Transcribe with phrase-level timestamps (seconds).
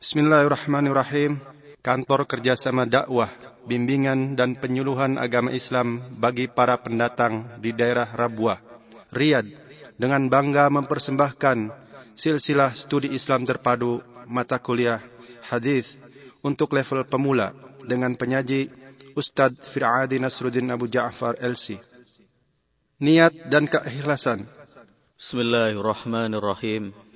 [0.00, 1.36] Bismillahirrahmanirrahim.
[1.84, 3.28] Kantor Kerjasama Dakwah,
[3.68, 8.64] Bimbingan dan Penyuluhan Agama Islam bagi para pendatang di daerah Rabuah,
[9.12, 9.52] Riyadh,
[10.00, 11.68] dengan bangga mempersembahkan
[12.16, 15.04] silsilah studi Islam terpadu mata kuliah
[15.52, 16.00] hadis
[16.40, 17.52] untuk level pemula
[17.84, 18.72] dengan penyaji
[19.12, 21.76] Ustadz Fir'adi Nasruddin Abu Ja'far LC.
[23.04, 24.48] Niat dan keikhlasan.
[25.20, 27.09] Bismillahirrahmanirrahim.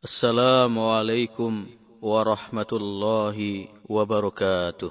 [0.00, 1.68] Assalamualaikum
[2.00, 4.88] warahmatullahi wabarakatuh.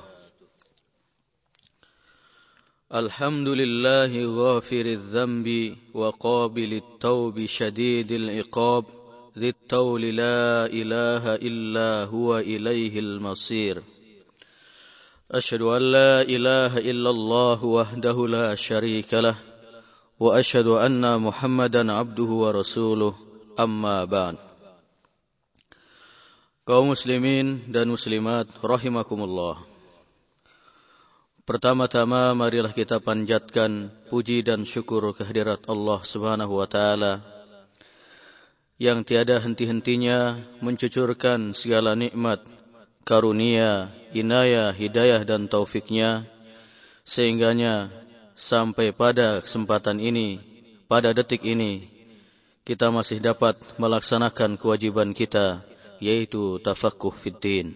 [2.94, 8.86] الحمد لله غافر الذنب وقابل التوب شديد العقاب.
[9.38, 13.82] ذي الطول لا إله إلا هو إليه المصير.
[15.32, 19.36] أشهد أن لا إله إلا الله وحده لا شريك له.
[20.20, 23.14] وأشهد أن محمدا عبده ورسوله.
[23.60, 24.49] أما بعد.
[26.70, 29.58] Kaum muslimin dan muslimat rahimakumullah.
[31.42, 37.26] Pertama-tama marilah kita panjatkan puji dan syukur kehadirat Allah Subhanahu wa taala
[38.78, 42.46] yang tiada henti-hentinya mencucurkan segala nikmat,
[43.02, 46.30] karunia, inayah, hidayah dan taufiknya
[47.02, 47.90] sehingganya
[48.38, 50.38] sampai pada kesempatan ini,
[50.86, 51.90] pada detik ini
[52.62, 55.66] kita masih dapat melaksanakan kewajiban kita
[56.00, 57.76] yaitu tafaqquh fiddin.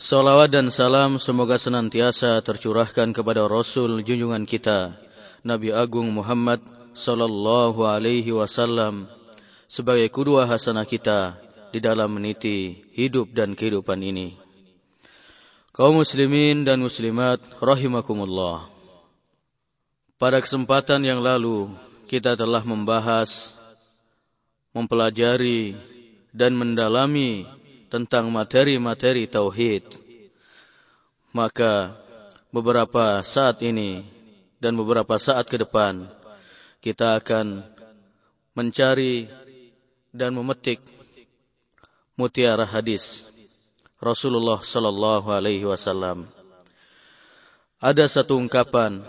[0.00, 4.96] Salawat dan salam semoga senantiasa tercurahkan kepada Rasul junjungan kita,
[5.44, 6.64] Nabi Agung Muhammad
[6.96, 9.04] sallallahu alaihi wasallam
[9.68, 11.36] sebagai kedua hasanah kita
[11.70, 14.34] di dalam meniti hidup dan kehidupan ini.
[15.70, 18.66] Kaum muslimin dan muslimat rahimakumullah.
[20.20, 21.70] Pada kesempatan yang lalu
[22.10, 23.54] kita telah membahas
[24.74, 25.78] mempelajari
[26.30, 27.46] dan mendalami
[27.90, 29.82] tentang materi-materi tauhid,
[31.34, 31.98] maka
[32.54, 34.06] beberapa saat ini
[34.62, 36.06] dan beberapa saat ke depan
[36.78, 37.66] kita akan
[38.54, 39.26] mencari
[40.10, 40.82] dan memetik
[42.18, 43.26] mutiara hadis
[44.00, 46.24] Rasulullah sallallahu alaihi wasallam.
[47.80, 49.00] Ada satu ungkapan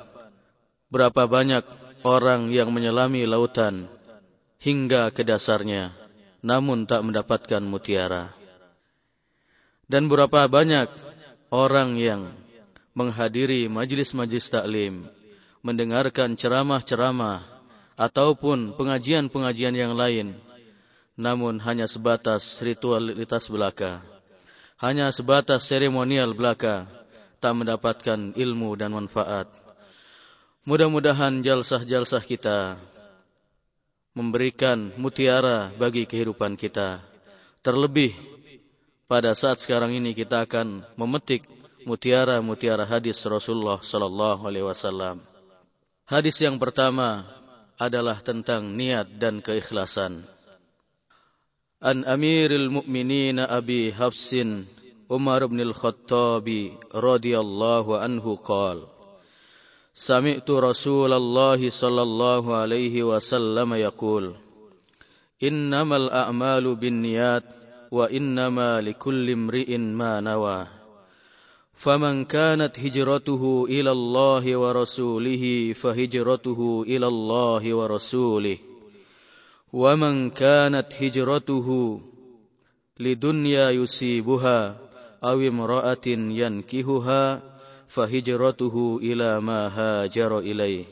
[0.91, 1.63] berapa banyak
[2.03, 3.87] orang yang menyelami lautan
[4.59, 6.00] hingga ke dasarnya
[6.41, 8.33] namun tak mendapatkan mutiara.
[9.85, 10.89] Dan berapa banyak
[11.53, 12.33] orang yang
[12.97, 15.07] menghadiri majlis-majlis taklim,
[15.61, 17.45] mendengarkan ceramah-ceramah
[17.95, 20.35] ataupun pengajian-pengajian yang lain,
[21.15, 24.01] namun hanya sebatas ritualitas belaka,
[24.81, 26.89] hanya sebatas seremonial belaka,
[27.37, 29.45] tak mendapatkan ilmu dan manfaat.
[30.65, 32.77] Mudah-mudahan jalsah-jalsah kita
[34.11, 36.99] memberikan mutiara bagi kehidupan kita.
[37.63, 38.11] Terlebih
[39.07, 41.47] pada saat sekarang ini kita akan memetik
[41.87, 45.23] mutiara-mutiara hadis Rasulullah sallallahu alaihi wasallam.
[46.07, 47.23] Hadis yang pertama
[47.79, 50.27] adalah tentang niat dan keikhlasan.
[51.81, 54.69] An Amiril Mukminin Abi Hafsin
[55.09, 56.45] Umar bin Al-Khattab
[56.93, 59.00] radhiyallahu anhu qala
[59.93, 64.33] سمعت رسول الله صلى الله عليه وسلم يقول
[65.43, 67.43] إنما الأعمال بالنيات
[67.91, 70.67] وإنما لكل امرئ ما نوى.
[71.73, 78.57] فمن كانت هجرته إلى الله ورسوله فهجرته إلى الله ورسوله.
[79.73, 82.01] ومن كانت هجرته
[82.99, 84.79] لدنيا يصيبها
[85.23, 87.50] أو امرأة ينكهها
[87.91, 90.87] fahijratuhu ila ma hajara ilaih.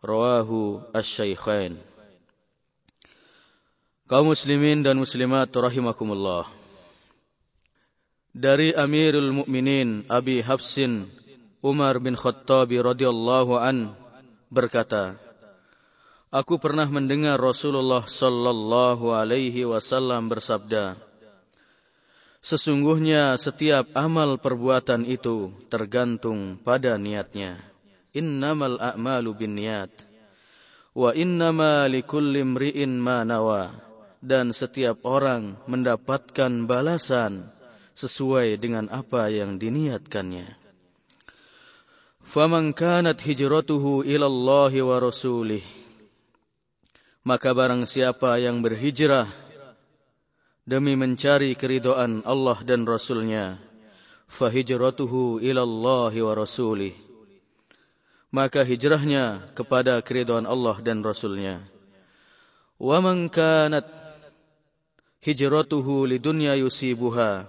[0.00, 1.76] Rawahu asy-syaikhain.
[4.08, 6.48] Kaum muslimin dan muslimat rahimakumullah.
[8.32, 11.04] Dari Amirul Mukminin Abi Hafsin
[11.62, 13.94] Umar bin Khattab radhiyallahu an
[14.50, 15.20] berkata,
[16.32, 20.96] Aku pernah mendengar Rasulullah sallallahu alaihi wasallam bersabda,
[22.42, 27.62] Sesungguhnya setiap amal perbuatan itu tergantung pada niatnya.
[28.10, 29.94] Innamal a'malu bin niat.
[30.90, 33.70] Wa innama likulli imri'in ma nawa.
[34.18, 37.46] Dan setiap orang mendapatkan balasan
[37.94, 40.58] sesuai dengan apa yang diniatkannya.
[42.26, 45.62] Faman kanat hijratuhu ila Allah wa rasulih.
[47.22, 49.30] Maka barang siapa yang berhijrah
[50.62, 53.58] demi mencari keridoan Allah dan Rasulnya,
[54.30, 56.94] fahijratuhu ilallah wa rasulih.
[58.32, 61.60] Maka hijrahnya kepada keridoan Allah dan Rasulnya.
[62.80, 63.84] Wa man kanat
[65.20, 67.44] hijratuhu lidunya yusibuha.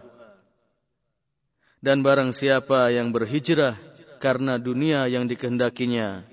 [1.79, 3.75] Dan barang siapa yang berhijrah
[4.19, 6.23] karena dunia yang dikehendakinya,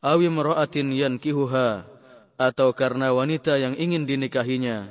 [0.00, 1.84] awi meraatin yankihuha
[2.40, 4.88] atau karena wanita yang ingin dinikahinya,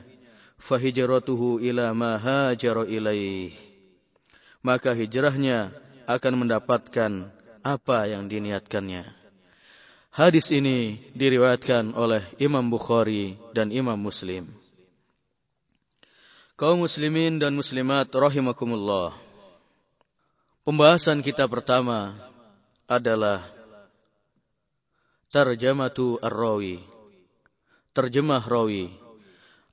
[0.59, 3.55] fahijratuhu ila ma hajara ilaih.
[4.59, 5.71] Maka hijrahnya
[6.03, 7.31] akan mendapatkan
[7.63, 9.07] apa yang diniatkannya.
[10.11, 14.51] Hadis ini diriwayatkan oleh Imam Bukhari dan Imam Muslim.
[16.59, 19.15] Kaum muslimin dan muslimat rahimakumullah.
[20.67, 22.19] Pembahasan kita pertama
[22.83, 23.47] adalah
[25.31, 26.83] tarjamatu ar-rawi.
[27.95, 28.91] Terjemah rawi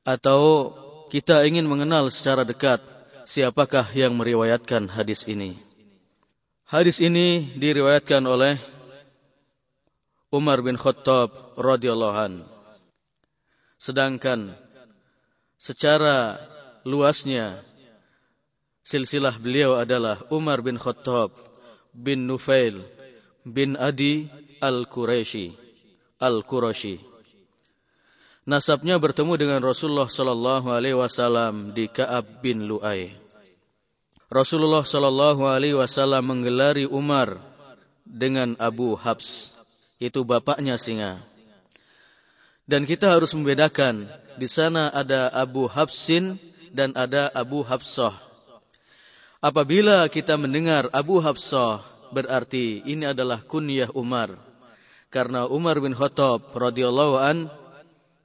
[0.07, 0.71] atau
[1.11, 2.79] kita ingin mengenal secara dekat
[3.27, 5.59] siapakah yang meriwayatkan hadis ini.
[6.63, 8.55] Hadis ini diriwayatkan oleh
[10.31, 12.33] Umar bin Khattab radhiyallahu an.
[13.83, 14.55] Sedangkan
[15.59, 16.39] secara
[16.87, 17.59] luasnya
[18.87, 21.35] silsilah beliau adalah Umar bin Khattab
[21.91, 22.79] bin Nufail
[23.43, 24.31] bin Adi
[24.63, 25.55] al-Quraisy
[26.23, 27.16] al-Quraisy.
[28.47, 33.11] Nasabnya bertemu dengan Rasulullah sallallahu alaihi wasallam di Ka'ab bin Lu'ay.
[34.31, 37.43] Rasulullah sallallahu alaihi wasallam menggelari Umar
[38.07, 39.51] dengan Abu Habs,
[39.99, 41.19] itu bapaknya singa.
[42.71, 44.07] Dan kita harus membedakan
[44.39, 46.39] di sana ada Abu Habsin
[46.71, 48.15] dan ada Abu Hafsah.
[49.43, 51.83] Apabila kita mendengar Abu Hafsah,
[52.15, 54.39] berarti ini adalah kunyah Umar.
[55.11, 57.51] Karena Umar bin Khattab radhiyallahu an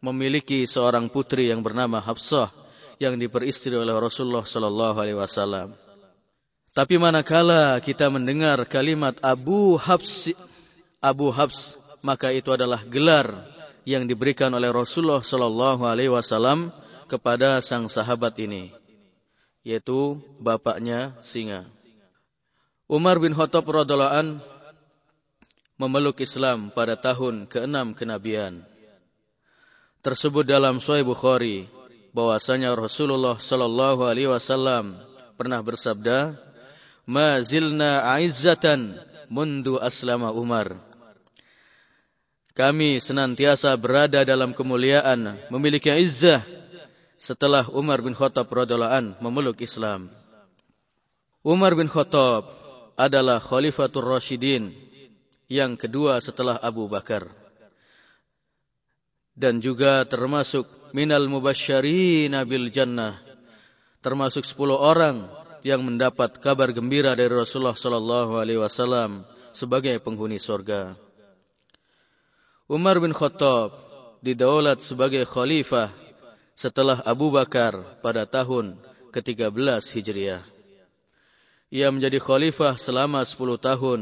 [0.01, 2.49] memiliki seorang putri yang bernama Hafsah
[2.97, 5.73] yang diperistri oleh Rasulullah sallallahu alaihi wasallam.
[6.73, 10.33] Tapi manakala kita mendengar kalimat Abu Hafs
[11.01, 11.33] Abu
[12.01, 13.29] maka itu adalah gelar
[13.85, 16.69] yang diberikan oleh Rasulullah sallallahu alaihi wasallam
[17.09, 18.69] kepada sang sahabat ini,
[19.65, 21.65] yaitu bapaknya singa.
[22.85, 24.27] Umar bin Khattab radhiallahu an
[25.81, 28.61] memeluk Islam pada tahun ke-6 kenabian.
[30.01, 31.69] Tersebut dalam Sahih Bukhari
[32.09, 34.97] bahwasanya Rasulullah sallallahu alaihi wasallam
[35.37, 36.33] pernah bersabda,
[37.05, 38.97] "Ma zilna aizzatan
[39.29, 40.73] mundu aslama Umar."
[42.57, 46.41] Kami senantiasa berada dalam kemuliaan, memiliki izzah
[47.21, 50.09] setelah Umar bin Khattab radhiallahu an memeluk Islam.
[51.45, 52.49] Umar bin Khattab
[52.97, 54.73] adalah Khalifatul Rashidin
[55.45, 57.40] yang kedua setelah Abu Bakar.
[59.41, 63.17] Dan juga termasuk minal mubasysyirin bil jannah.
[64.05, 65.25] Termasuk 10 orang
[65.65, 70.93] yang mendapat kabar gembira dari Rasulullah sallallahu alaihi wasallam sebagai penghuni surga.
[72.69, 73.73] Umar bin Khattab
[74.21, 75.89] didaulat sebagai khalifah
[76.53, 78.77] setelah Abu Bakar pada tahun
[79.09, 80.45] ke-13 Hijriah.
[81.73, 84.01] Ia menjadi khalifah selama 10 tahun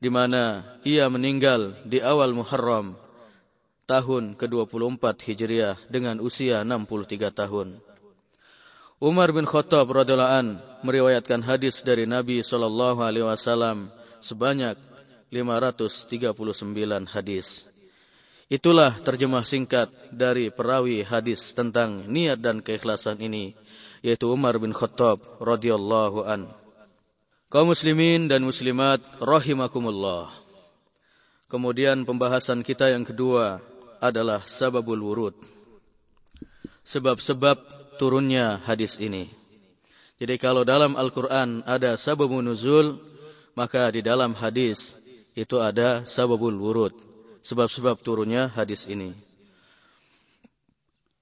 [0.00, 2.96] di mana ia meninggal di awal Muharram
[3.88, 7.80] tahun ke-24 Hijriah dengan usia 63 tahun.
[9.00, 10.46] Umar bin Khattab radhiyallahu an
[10.84, 13.88] meriwayatkan hadis dari Nabi sallallahu alaihi wasallam
[14.20, 14.76] sebanyak
[15.32, 17.64] 539 hadis.
[18.52, 23.56] Itulah terjemah singkat dari perawi hadis tentang niat dan keikhlasan ini,
[24.04, 26.48] yaitu Umar bin Khattab radhiyallahu an.
[27.48, 30.32] Kaum muslimin dan muslimat rahimakumullah.
[31.48, 33.60] Kemudian pembahasan kita yang kedua
[33.98, 35.34] adalah sababul wurud.
[36.86, 37.56] Sebab-sebab
[38.00, 39.28] turunnya hadis ini.
[40.18, 42.98] Jadi kalau dalam Al-Quran ada sababun nuzul,
[43.54, 44.98] maka di dalam hadis
[45.38, 46.94] itu ada sababul wurud
[47.42, 49.14] sebab-sebab turunnya hadis ini.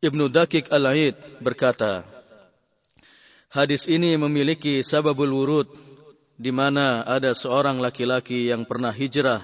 [0.03, 2.05] Ibnu Dakik Al-Aid berkata,
[3.49, 5.69] hadis ini memiliki sababul wurud
[6.37, 9.41] di mana ada seorang laki-laki yang pernah hijrah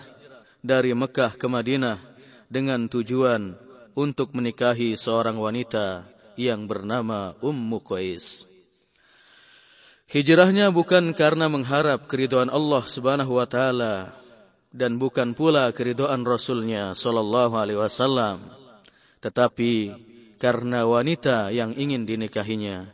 [0.60, 2.11] dari Mekah ke Madinah
[2.52, 3.56] dengan tujuan
[3.96, 6.04] untuk menikahi seorang wanita
[6.36, 8.44] yang bernama Ummu Qais.
[10.12, 14.12] Hijrahnya bukan karena mengharap keridhaan Allah Subhanahu wa taala,
[14.72, 18.40] dan bukan pula keridhaan Rasulnya sallallahu alaihi wasallam
[19.20, 19.94] tetapi
[20.40, 22.88] karena wanita yang ingin dinikahinya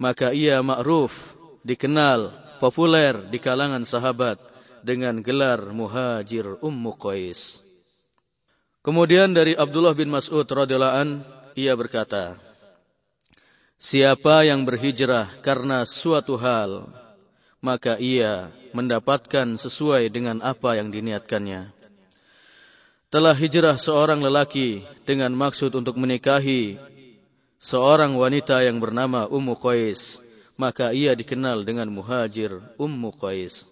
[0.00, 4.40] maka ia ma'ruf dikenal populer di kalangan sahabat
[4.82, 7.61] dengan gelar Muhajir Ummu Qais
[8.82, 11.08] Kemudian dari Abdullah bin Mas'ud radhiyallahu an
[11.54, 12.34] ia berkata
[13.78, 16.90] Siapa yang berhijrah karena suatu hal
[17.62, 21.70] maka ia mendapatkan sesuai dengan apa yang diniatkannya.
[23.06, 26.74] Telah hijrah seorang lelaki dengan maksud untuk menikahi
[27.62, 30.18] seorang wanita yang bernama Ummu Qais,
[30.58, 33.62] maka ia dikenal dengan muhajir Ummu Qais.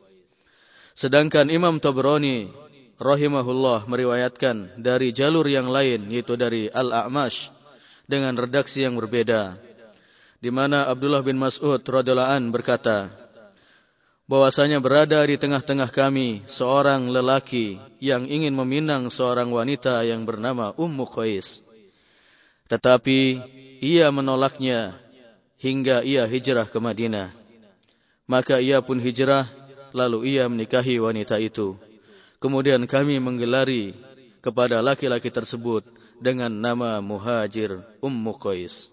[0.95, 2.70] Sedangkan Imam Tabrani
[3.01, 7.49] rahimahullah meriwayatkan dari jalur yang lain yaitu dari Al-A'mash
[8.05, 9.57] dengan redaksi yang berbeda
[10.41, 13.09] di mana Abdullah bin Mas'ud radhiyallahu an berkata
[14.29, 21.03] bahwasanya berada di tengah-tengah kami seorang lelaki yang ingin meminang seorang wanita yang bernama Ummu
[21.11, 21.67] Qais.
[22.71, 23.21] Tetapi
[23.83, 24.95] ia menolaknya
[25.59, 27.35] hingga ia hijrah ke Madinah.
[28.31, 29.51] Maka ia pun hijrah
[29.91, 31.75] lalu ia menikahi wanita itu
[32.41, 33.93] Kemudian kami menggelari
[34.41, 35.85] kepada laki-laki tersebut
[36.17, 38.89] dengan nama Muhajir Ummu Qais.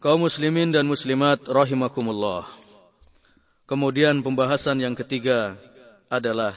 [0.00, 2.48] Kaum muslimin dan muslimat rahimakumullah.
[3.68, 5.60] Kemudian pembahasan yang ketiga
[6.08, 6.56] adalah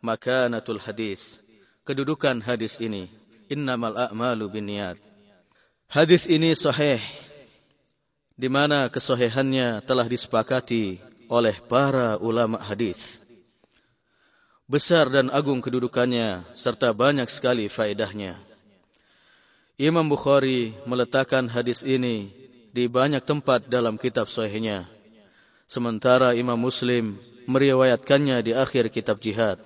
[0.00, 1.44] makanatul hadis.
[1.84, 3.12] Kedudukan hadis ini.
[3.52, 4.96] Innamal a'malu binniyat.
[5.84, 6.98] Hadis ini sahih
[8.40, 13.21] di mana kesahihannya telah disepakati oleh para ulama hadis
[14.72, 18.40] besar dan agung kedudukannya serta banyak sekali faedahnya.
[19.76, 22.32] Imam Bukhari meletakkan hadis ini
[22.72, 24.88] di banyak tempat dalam kitab sahihnya.
[25.68, 29.60] Sementara Imam Muslim meriwayatkannya di akhir kitab jihad.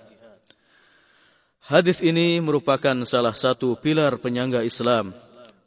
[1.62, 5.14] Hadis ini merupakan salah satu pilar penyangga Islam.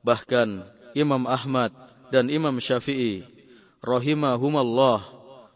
[0.03, 0.67] Bahkan
[1.00, 1.72] Imam Ahmad
[2.12, 3.24] dan Imam Syafi'i
[3.79, 5.08] rahimahumallah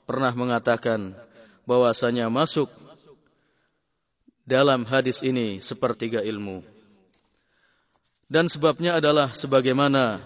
[0.07, 1.15] pernah mengatakan
[1.63, 2.67] bahwasanya masuk
[4.43, 6.63] dalam hadis ini sepertiga ilmu.
[8.27, 10.19] Dan sebabnya adalah sebagaimana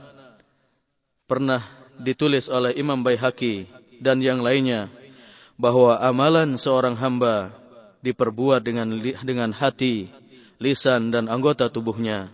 [1.27, 1.61] pernah
[1.97, 3.67] ditulis oleh Imam Baihaqi
[3.99, 4.87] dan yang lainnya
[5.57, 7.51] bahwa amalan seorang hamba
[8.05, 10.07] diperbuat dengan dengan hati,
[10.61, 12.29] lisan dan anggota tubuhnya.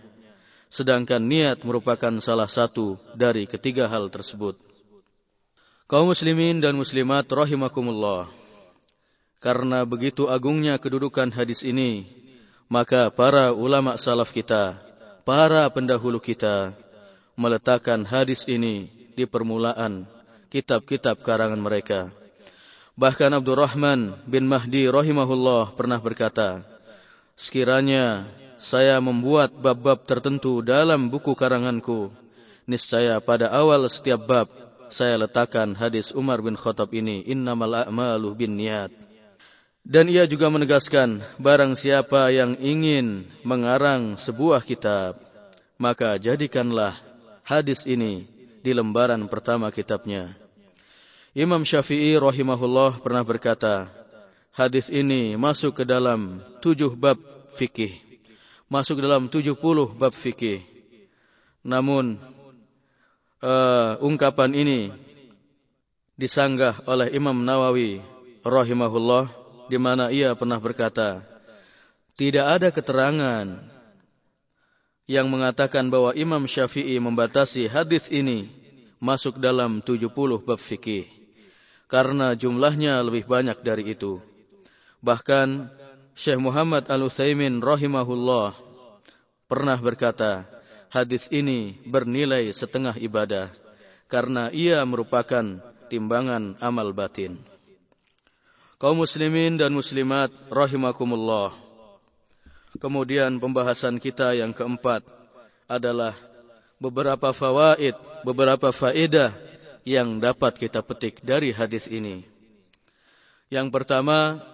[0.68, 4.58] Sedangkan niat merupakan salah satu dari ketiga hal tersebut.
[5.86, 8.43] Kaum muslimin dan muslimat rahimakumullah.
[9.44, 12.08] Karena begitu agungnya kedudukan hadis ini,
[12.64, 14.80] maka para ulama salaf kita,
[15.28, 16.72] para pendahulu kita,
[17.36, 20.08] meletakkan hadis ini di permulaan
[20.48, 22.08] kitab-kitab karangan mereka.
[22.96, 26.64] Bahkan Abdurrahman bin Mahdi rahimahullah pernah berkata,
[27.36, 28.24] Sekiranya
[28.56, 32.08] saya membuat bab-bab tertentu dalam buku karanganku,
[32.64, 34.48] niscaya pada awal setiap bab
[34.88, 39.03] saya letakkan hadis Umar bin Khattab ini, innamal a'malu bin niat.
[39.84, 45.20] Dan ia juga menegaskan, barang siapa yang ingin mengarang sebuah kitab,
[45.76, 46.96] maka jadikanlah
[47.44, 48.24] hadis ini
[48.64, 50.32] di lembaran pertama kitabnya.
[51.36, 53.92] Imam Syafi'i rahimahullah pernah berkata,
[54.56, 57.20] hadis ini masuk ke dalam tujuh bab
[57.52, 57.92] fikih.
[58.72, 60.64] Masuk dalam tujuh puluh bab fikih.
[61.60, 62.16] Namun,
[63.44, 64.96] uh, ungkapan ini
[66.16, 68.00] disanggah oleh Imam Nawawi
[68.40, 71.24] rahimahullah di mana ia pernah berkata,
[72.14, 73.46] tidak ada keterangan
[75.04, 78.48] yang mengatakan bahwa Imam Syafi'i membatasi hadis ini
[79.02, 80.08] masuk dalam 70
[80.40, 81.04] bab fikih
[81.90, 84.18] karena jumlahnya lebih banyak dari itu.
[85.04, 85.68] Bahkan
[86.16, 88.56] Syekh Muhammad Al-Utsaimin rahimahullah
[89.44, 90.48] pernah berkata,
[90.88, 93.52] hadis ini bernilai setengah ibadah
[94.08, 95.60] karena ia merupakan
[95.92, 97.53] timbangan amal batin.
[98.84, 101.56] Kaum muslimin dan muslimat rahimakumullah.
[102.76, 105.00] Kemudian pembahasan kita yang keempat
[105.64, 106.12] adalah
[106.76, 107.96] beberapa fawaid,
[108.28, 109.32] beberapa faedah
[109.88, 112.28] yang dapat kita petik dari hadis ini.
[113.48, 114.44] Yang pertama,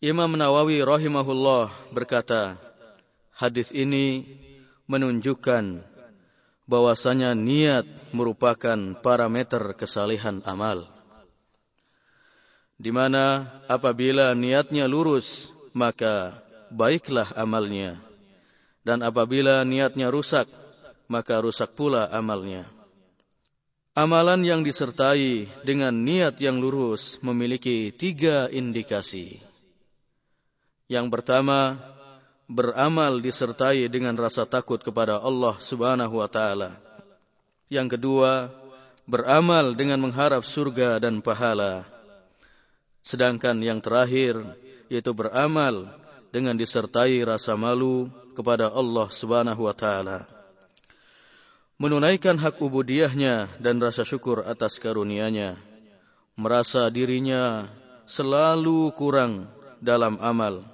[0.00, 2.56] Imam Nawawi rahimahullah berkata,
[3.36, 4.24] hadis ini
[4.88, 5.84] menunjukkan
[6.64, 7.84] bahwasanya niat
[8.16, 10.93] merupakan parameter kesalehan amal
[12.76, 16.34] di mana apabila niatnya lurus maka
[16.70, 17.98] baiklah amalnya
[18.82, 20.46] dan apabila niatnya rusak
[21.06, 22.66] maka rusak pula amalnya
[23.94, 29.38] Amalan yang disertai dengan niat yang lurus memiliki tiga indikasi.
[30.90, 31.78] Yang pertama,
[32.50, 36.74] beramal disertai dengan rasa takut kepada Allah Subhanahu wa taala.
[37.70, 38.50] Yang kedua,
[39.06, 41.86] beramal dengan mengharap surga dan pahala.
[43.04, 44.40] Sedangkan yang terakhir
[44.88, 45.92] yaitu beramal
[46.32, 50.26] dengan disertai rasa malu kepada Allah Subhanahu wa taala.
[51.76, 55.60] Menunaikan hak ubudiyahnya dan rasa syukur atas karunia-Nya.
[56.34, 57.68] Merasa dirinya
[58.08, 59.46] selalu kurang
[59.78, 60.64] dalam amal.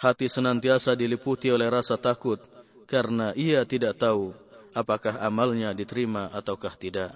[0.00, 2.40] Hati senantiasa diliputi oleh rasa takut
[2.88, 4.32] karena ia tidak tahu
[4.72, 7.12] apakah amalnya diterima ataukah tidak.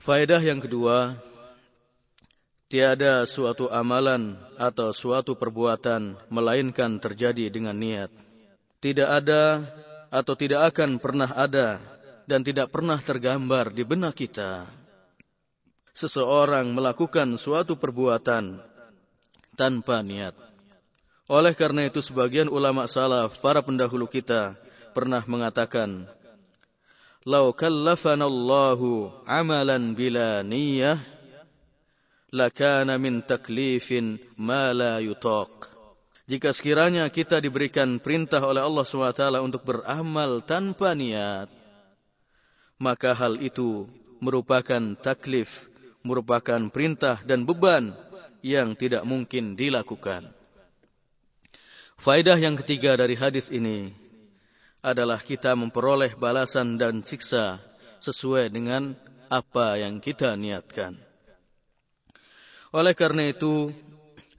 [0.00, 1.18] Faedah yang kedua,
[2.70, 8.14] tiada suatu amalan atau suatu perbuatan melainkan terjadi dengan niat.
[8.78, 9.66] Tidak ada
[10.08, 11.82] atau tidak akan pernah ada
[12.30, 14.70] dan tidak pernah tergambar di benak kita.
[15.90, 18.62] Seseorang melakukan suatu perbuatan
[19.58, 20.38] tanpa niat.
[21.26, 24.54] Oleh karena itu sebagian ulama salaf, para pendahulu kita
[24.94, 26.06] pernah mengatakan,
[27.26, 30.98] "Lau kallafana Allahu amalan bila niyyah,
[32.30, 35.70] lakana min taklifin ma la yutaq."
[36.30, 41.50] Jika sekiranya kita diberikan perintah oleh Allah SWT untuk beramal tanpa niat,
[42.78, 43.90] maka hal itu
[44.22, 45.66] merupakan taklif,
[46.06, 47.90] merupakan perintah dan beban
[48.46, 50.30] yang tidak mungkin dilakukan.
[52.00, 53.92] Faedah yang ketiga dari hadis ini
[54.80, 57.60] adalah kita memperoleh balasan dan siksa
[58.00, 58.96] sesuai dengan
[59.28, 61.09] apa yang kita niatkan.
[62.70, 63.74] Oleh karena itu,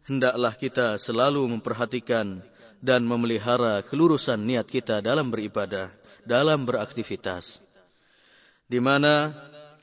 [0.08, 2.40] hendaklah kita selalu memperhatikan
[2.80, 5.92] dan memelihara kelurusan niat kita dalam beribadah,
[6.24, 7.60] dalam beraktivitas.
[8.72, 9.36] Di mana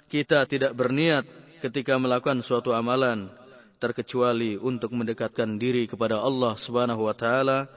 [0.08, 1.28] kita tidak berniat
[1.60, 3.28] ketika melakukan suatu amalan
[3.76, 7.68] terkecuali untuk mendekatkan diri kepada Allah Subhanahu wa taala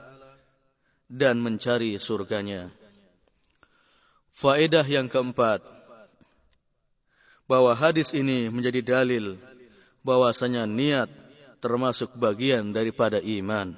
[1.04, 2.72] dan mencari surganya.
[4.32, 5.60] Faedah yang keempat,
[7.44, 9.36] bahwa hadis ini menjadi dalil
[10.02, 11.10] bahwasanya niat
[11.62, 13.74] termasuk bagian daripada iman.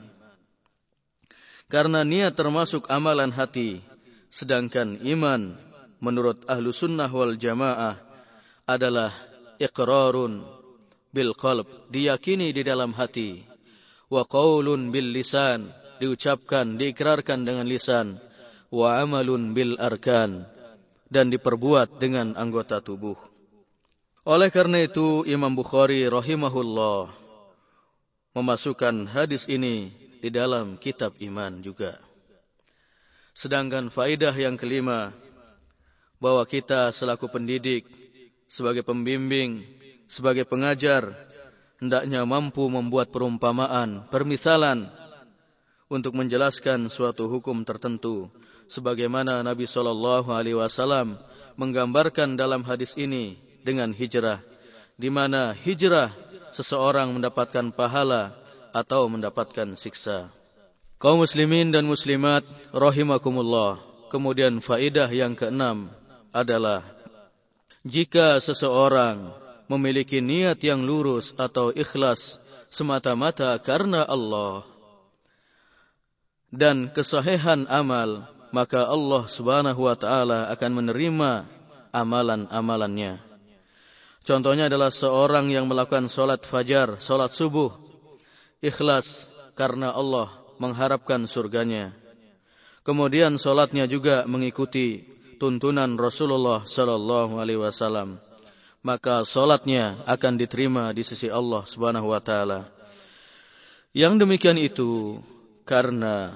[1.69, 3.81] Karena niat termasuk amalan hati,
[4.29, 5.57] sedangkan iman
[6.01, 7.97] menurut ahlu sunnah wal jamaah
[8.69, 9.13] adalah
[9.61, 10.45] iqrarun
[11.15, 13.45] bil qalb, diyakini di dalam hati,
[14.11, 15.71] wa qaulun bil lisan,
[16.03, 18.19] diucapkan, diikrarkan dengan lisan,
[18.75, 20.45] wa amalun bil arkan,
[21.09, 23.34] dan diperbuat dengan anggota tubuh.
[24.25, 27.13] Oleh karena itu, Imam Bukhari rahimahullah
[28.33, 29.93] memasukkan hadis ini
[30.25, 32.01] di dalam kitab iman juga.
[33.37, 35.13] Sedangkan faidah yang kelima,
[36.17, 37.85] bahwa kita selaku pendidik,
[38.49, 39.61] sebagai pembimbing,
[40.09, 41.13] sebagai pengajar,
[41.77, 44.89] hendaknya mampu membuat perumpamaan, permisalan,
[45.93, 48.33] untuk menjelaskan suatu hukum tertentu
[48.73, 51.21] sebagaimana Nabi sallallahu alaihi wasallam
[51.61, 54.45] menggambarkan dalam hadis ini dengan hijrah
[54.95, 56.15] di mana hijrah
[56.55, 58.37] seseorang mendapatkan pahala
[58.71, 60.31] atau mendapatkan siksa.
[61.03, 63.83] Kaum muslimin dan muslimat rahimakumullah.
[64.15, 65.91] Kemudian faidah yang keenam
[66.31, 66.87] adalah
[67.83, 69.35] jika seseorang
[69.67, 72.39] memiliki niat yang lurus atau ikhlas
[72.71, 74.63] semata-mata karena Allah
[76.55, 81.43] dan kesahihan amal, maka Allah Subhanahu wa taala akan menerima
[81.91, 83.19] amalan-amalannya.
[84.25, 87.77] Contohnya adalah seorang yang melakukan solat fajar, solat subuh,
[88.65, 91.93] ikhlas karena Allah mengharapkan surganya.
[92.81, 95.05] Kemudian solatnya juga mengikuti
[95.37, 98.17] tuntunan Rasulullah Sallallahu Alaihi Wasallam.
[98.85, 102.61] Maka solatnya akan diterima di sisi Allah Subhanahu Wa Taala.
[103.93, 105.21] Yang demikian itu
[105.69, 106.33] karena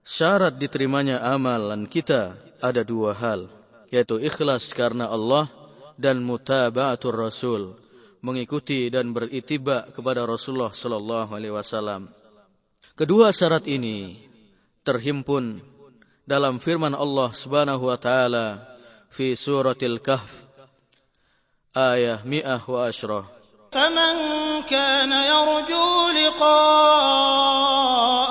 [0.00, 3.52] syarat diterimanya amalan kita ada dua hal,
[3.92, 5.48] yaitu ikhlas karena Allah
[5.97, 7.77] dan mutaba'atur Rasul,
[8.23, 12.09] mengikuti dan beritiba kepada Rasulullah sallallahu alaihi wasallam.
[12.93, 14.21] Kedua syarat ini
[14.85, 15.61] terhimpun
[16.23, 18.61] dalam firman Allah Subhanahu wa taala
[19.09, 20.45] fi suratil Kahf
[21.73, 23.43] ayat 110.
[23.73, 24.15] فمن
[24.69, 27.53] كان يرجو لقاء
[28.13, 28.26] ربه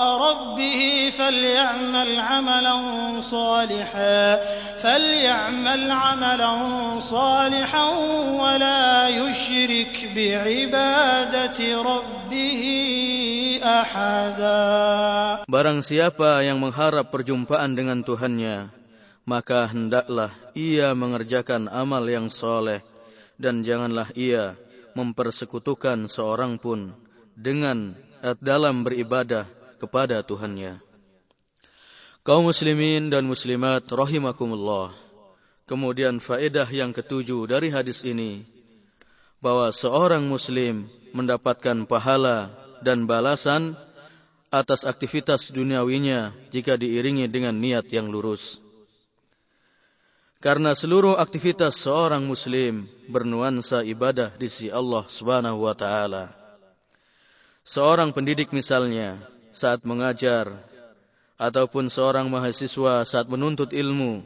[1.17, 2.77] فليعمل عملا
[3.21, 4.41] صالحا
[4.83, 6.53] فليعمل عملا
[7.01, 7.87] صالحا
[8.41, 12.63] ولا يشرك بعبادة ربه
[13.63, 14.63] أحدا
[15.47, 18.73] Barang siapa yang mengharap perjumpaan dengan Tuhannya,
[19.29, 22.81] maka hendaklah ia mengerjakan amal yang soleh,
[23.37, 24.57] dan janganlah ia
[24.99, 26.97] mempersekutukan seorang pun
[27.37, 27.93] dengan
[28.25, 29.45] eh, dalam beribadah
[29.83, 30.86] kepada Tuhannya.
[32.28, 34.92] Kaum muslimin dan muslimat rahimakumullah.
[35.64, 38.44] Kemudian faedah yang ketujuh dari hadis ini
[39.40, 42.52] bahwa seorang muslim mendapatkan pahala
[42.84, 43.80] dan balasan
[44.52, 48.60] atas aktivitas duniawinya jika diiringi dengan niat yang lurus.
[50.44, 56.28] Karena seluruh aktivitas seorang muslim bernuansa ibadah di sisi Allah Subhanahu wa taala.
[57.64, 59.16] Seorang pendidik misalnya
[59.56, 60.76] saat mengajar
[61.38, 64.26] ataupun seorang mahasiswa saat menuntut ilmu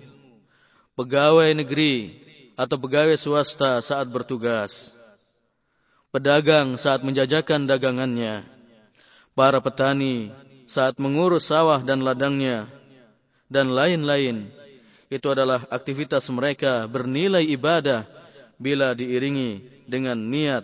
[0.95, 2.19] pegawai negeri
[2.55, 4.93] atau pegawai swasta saat bertugas,
[6.11, 8.43] pedagang saat menjajakan dagangannya,
[9.33, 10.29] para petani
[10.67, 12.67] saat mengurus sawah dan ladangnya,
[13.51, 14.47] dan lain-lain.
[15.11, 18.07] Itu adalah aktivitas mereka bernilai ibadah
[18.55, 20.63] bila diiringi dengan niat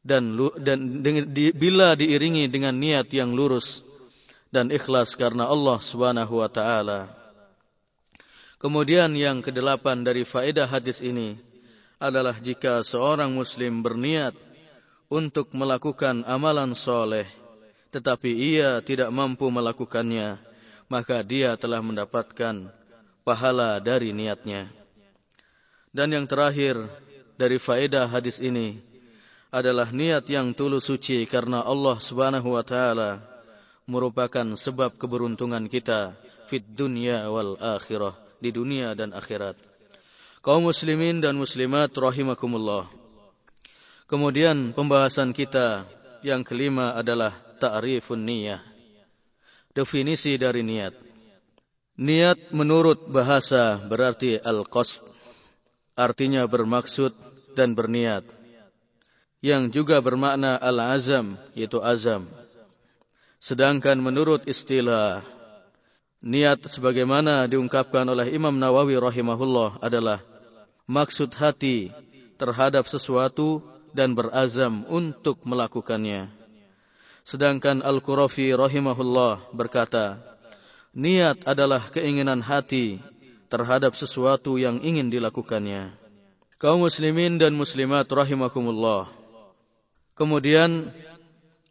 [0.00, 0.32] dan
[0.64, 3.84] dan di, bila diiringi dengan niat yang lurus
[4.52, 7.08] dan ikhlas karena Allah Subhanahu wa taala.
[8.60, 11.34] Kemudian yang kedelapan dari faedah hadis ini
[11.98, 14.36] adalah jika seorang muslim berniat
[15.10, 17.26] untuk melakukan amalan soleh,
[17.90, 20.38] tetapi ia tidak mampu melakukannya,
[20.86, 22.70] maka dia telah mendapatkan
[23.26, 24.70] pahala dari niatnya.
[25.90, 26.78] Dan yang terakhir
[27.34, 28.78] dari faedah hadis ini
[29.52, 33.31] adalah niat yang tulus suci karena Allah Subhanahu wa taala
[33.92, 36.16] merupakan sebab keberuntungan kita
[36.48, 39.54] fit dunya wal akhirah di dunia dan akhirat.
[40.40, 42.90] Kaum muslimin dan muslimat rahimakumullah.
[44.10, 45.86] Kemudian pembahasan kita
[46.26, 47.30] yang kelima adalah
[47.62, 48.60] ta'rifun niyah.
[49.70, 50.92] Definisi dari niat.
[51.96, 55.06] Niat menurut bahasa berarti al-qasd.
[55.94, 57.14] Artinya bermaksud
[57.54, 58.26] dan berniat.
[59.38, 62.26] Yang juga bermakna al-azam, yaitu azam.
[63.42, 65.26] Sedangkan menurut istilah
[66.22, 70.22] niat sebagaimana diungkapkan oleh Imam Nawawi rahimahullah adalah
[70.86, 71.90] maksud hati
[72.38, 73.58] terhadap sesuatu
[73.90, 76.30] dan berazam untuk melakukannya.
[77.26, 80.22] Sedangkan Al-Qurafi rahimahullah berkata,
[80.94, 83.02] niat adalah keinginan hati
[83.50, 85.90] terhadap sesuatu yang ingin dilakukannya.
[86.62, 89.10] Kaum muslimin dan muslimat rahimakumullah.
[90.14, 90.94] Kemudian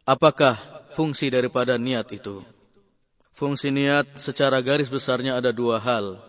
[0.04, 2.44] apakah fungsi daripada niat itu?
[3.32, 6.20] Fungsi niat secara garis besarnya ada dua hal.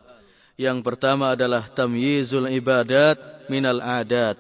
[0.56, 4.40] Yang pertama adalah tamyizul ibadat minal adat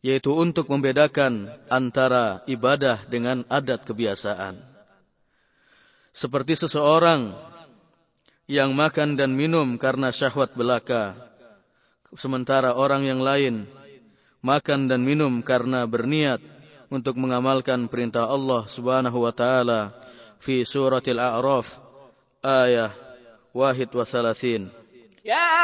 [0.00, 4.56] yaitu untuk membedakan antara ibadah dengan adat kebiasaan.
[6.10, 7.36] Seperti seseorang
[8.48, 11.14] yang makan dan minum karena syahwat belaka,
[12.16, 13.68] sementara orang yang lain
[14.40, 16.40] makan dan minum karena berniat
[16.90, 19.94] untuk mengamalkan perintah Allah Subhanahu wa taala
[20.42, 21.78] fi suratil A'raf
[22.42, 22.90] ayat
[23.54, 24.68] 31.
[25.22, 25.60] Ya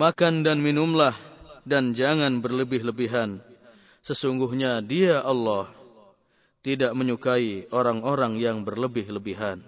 [0.00, 1.12] Makan dan minumlah
[1.68, 3.44] dan jangan berlebih-lebihan.
[4.00, 5.68] Sesungguhnya dia Allah
[6.64, 9.60] tidak menyukai orang-orang yang berlebih-lebihan.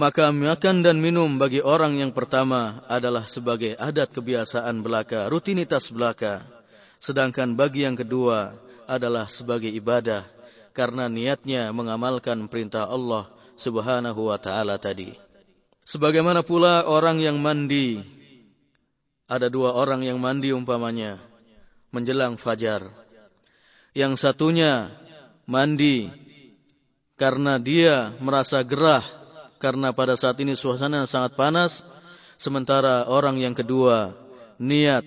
[0.00, 6.40] Maka makan dan minum bagi orang yang pertama adalah sebagai adat kebiasaan belaka, rutinitas belaka.
[6.96, 8.56] Sedangkan bagi yang kedua
[8.88, 10.24] adalah sebagai ibadah
[10.72, 13.28] karena niatnya mengamalkan perintah Allah
[13.60, 15.12] Subhanahu wa taala tadi.
[15.84, 18.21] Sebagaimana pula orang yang mandi
[19.32, 21.16] ada dua orang yang mandi umpamanya
[21.88, 22.84] menjelang fajar.
[23.96, 24.92] Yang satunya
[25.48, 26.12] mandi
[27.16, 29.04] karena dia merasa gerah
[29.56, 31.84] karena pada saat ini suasana sangat panas
[32.36, 34.16] sementara orang yang kedua
[34.56, 35.04] niat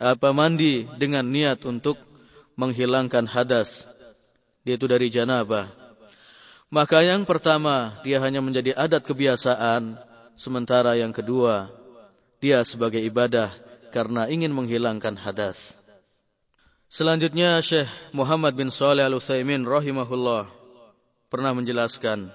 [0.00, 2.00] apa mandi dengan niat untuk
[2.58, 3.86] menghilangkan hadas
[4.66, 5.70] yaitu dari janabah
[6.72, 9.94] maka yang pertama dia hanya menjadi adat kebiasaan
[10.34, 11.81] sementara yang kedua
[12.42, 13.54] dia sebagai ibadah
[13.94, 15.78] karena ingin menghilangkan hadas.
[16.90, 20.50] Selanjutnya Syekh Muhammad bin Saleh Al-Utsaimin rahimahullah
[21.30, 22.34] pernah menjelaskan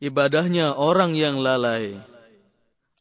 [0.00, 1.98] ibadahnya orang yang lalai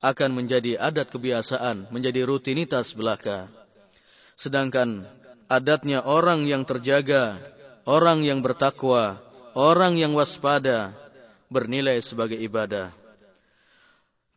[0.03, 3.47] akan menjadi adat kebiasaan, menjadi rutinitas belaka.
[4.35, 5.07] Sedangkan
[5.47, 7.37] adatnya orang yang terjaga,
[7.85, 9.21] orang yang bertakwa,
[9.55, 10.91] orang yang waspada
[11.51, 12.98] bernilai sebagai ibadah.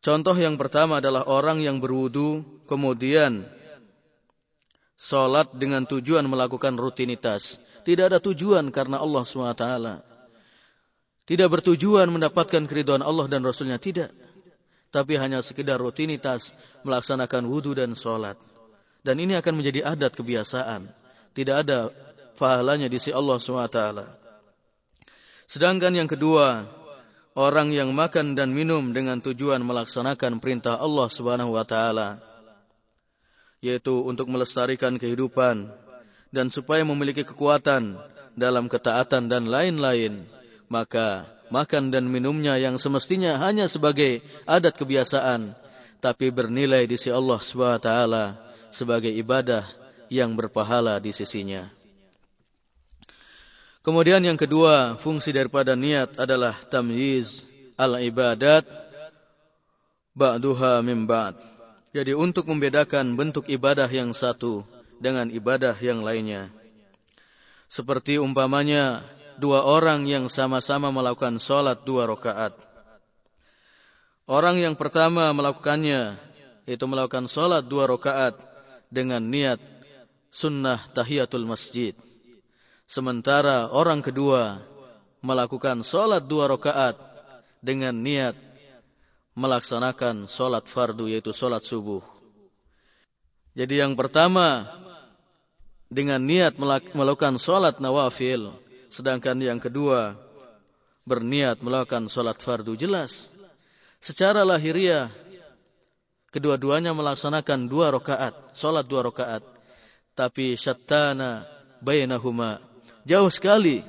[0.03, 3.47] Contoh yang pertama adalah orang yang berwudu kemudian
[4.99, 7.62] sholat dengan tujuan melakukan rutinitas.
[7.87, 9.67] Tidak ada tujuan karena Allah SWT.
[11.23, 13.79] Tidak bertujuan mendapatkan keriduan Allah dan Rasulnya.
[13.79, 14.11] Tidak.
[14.91, 16.51] Tapi hanya sekedar rutinitas
[16.83, 18.35] melaksanakan wudu dan sholat.
[19.07, 20.91] Dan ini akan menjadi adat kebiasaan.
[21.31, 21.95] Tidak ada
[22.35, 23.79] pahalanya di sisi Allah SWT.
[25.47, 26.67] Sedangkan yang kedua,
[27.33, 32.21] orang yang makan dan minum dengan tujuan melaksanakan perintah Allah Subhanahu wa taala
[33.62, 35.71] yaitu untuk melestarikan kehidupan
[36.35, 37.97] dan supaya memiliki kekuatan
[38.37, 40.27] dalam ketaatan dan lain-lain
[40.68, 45.53] maka makan dan minumnya yang semestinya hanya sebagai adat kebiasaan
[46.03, 48.25] tapi bernilai di sisi Allah Subhanahu wa taala
[48.73, 49.62] sebagai ibadah
[50.09, 51.82] yang berpahala di sisinya.
[53.83, 58.62] Kemudian yang kedua, fungsi daripada niat adalah tamyiz al-ibadat
[60.14, 61.35] ba'duha min ba'd.
[61.90, 64.62] Jadi untuk membedakan bentuk ibadah yang satu
[65.03, 66.49] dengan ibadah yang lainnya.
[67.66, 69.03] Seperti umpamanya
[69.35, 72.55] dua orang yang sama-sama melakukan sholat dua rakaat.
[74.31, 76.14] Orang yang pertama melakukannya,
[76.71, 78.38] itu melakukan sholat dua rakaat
[78.95, 79.59] dengan niat
[80.31, 81.99] sunnah tahiyatul masjid.
[82.92, 84.61] Sementara orang kedua
[85.24, 86.92] melakukan solat dua rakaat
[87.64, 88.37] dengan niat
[89.33, 92.05] melaksanakan solat fardu yaitu solat subuh.
[93.57, 94.68] Jadi yang pertama
[95.88, 96.61] dengan niat
[96.92, 98.52] melakukan solat nawafil,
[98.92, 100.12] sedangkan yang kedua
[101.09, 103.33] berniat melakukan solat fardu jelas.
[104.05, 105.09] Secara lahiriah
[106.28, 109.40] kedua-duanya melaksanakan dua rakaat, solat dua rakaat,
[110.12, 111.48] tapi syattana
[111.81, 112.71] bainahuma
[113.03, 113.83] Jauh sekali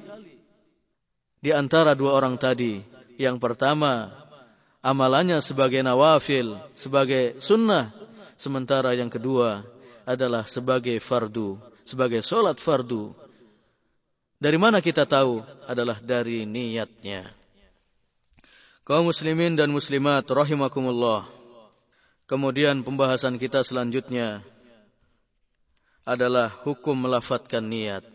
[1.38, 2.82] di antara dua orang tadi.
[3.14, 4.10] Yang pertama,
[4.82, 7.94] amalannya sebagai nawafil, sebagai sunnah.
[8.34, 9.62] Sementara yang kedua
[10.04, 13.14] adalah sebagai fardu, sebagai solat fardu.
[14.42, 15.46] Dari mana kita tahu?
[15.70, 17.30] Adalah dari niatnya.
[18.84, 21.24] Kaum muslimin dan muslimat rahimakumullah.
[22.28, 24.44] Kemudian pembahasan kita selanjutnya
[26.04, 28.13] adalah hukum melafatkan niat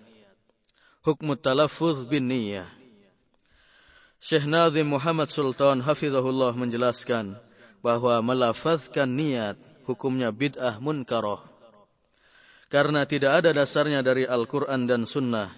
[1.09, 2.68] hukum talaffuz bin niyah.
[4.21, 7.33] Syekh Nazim Muhammad Sultan hafizahullah menjelaskan
[7.81, 9.57] bahwa melafazkan niat
[9.88, 11.40] hukumnya bid'ah munkarah.
[12.68, 15.49] Karena tidak ada dasarnya dari Al-Quran dan Sunnah.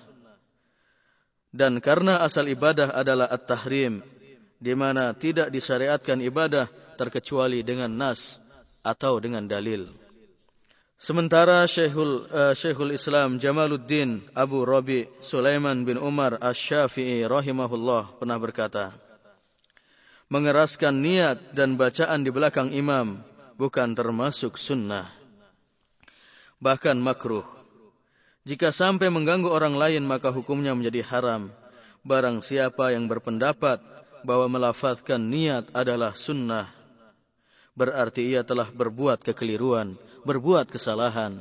[1.51, 4.07] Dan karena asal ibadah adalah at-tahrim,
[4.63, 8.39] di mana tidak disyariatkan ibadah terkecuali dengan nas
[8.87, 9.91] atau dengan dalil.
[11.01, 18.93] Sementara Syekhul, uh, Syekhul Islam Jamaluddin Abu Rabi Sulaiman bin Umar Ash-Syafi'i rahimahullah pernah berkata,
[20.29, 23.17] mengeraskan niat dan bacaan di belakang imam
[23.57, 25.09] bukan termasuk sunnah.
[26.61, 27.49] Bahkan makruh.
[28.45, 31.49] Jika sampai mengganggu orang lain maka hukumnya menjadi haram.
[32.05, 33.81] Barang siapa yang berpendapat
[34.21, 36.69] bahwa melafazkan niat adalah sunnah,
[37.75, 41.41] berarti ia telah berbuat kekeliruan berbuat kesalahan.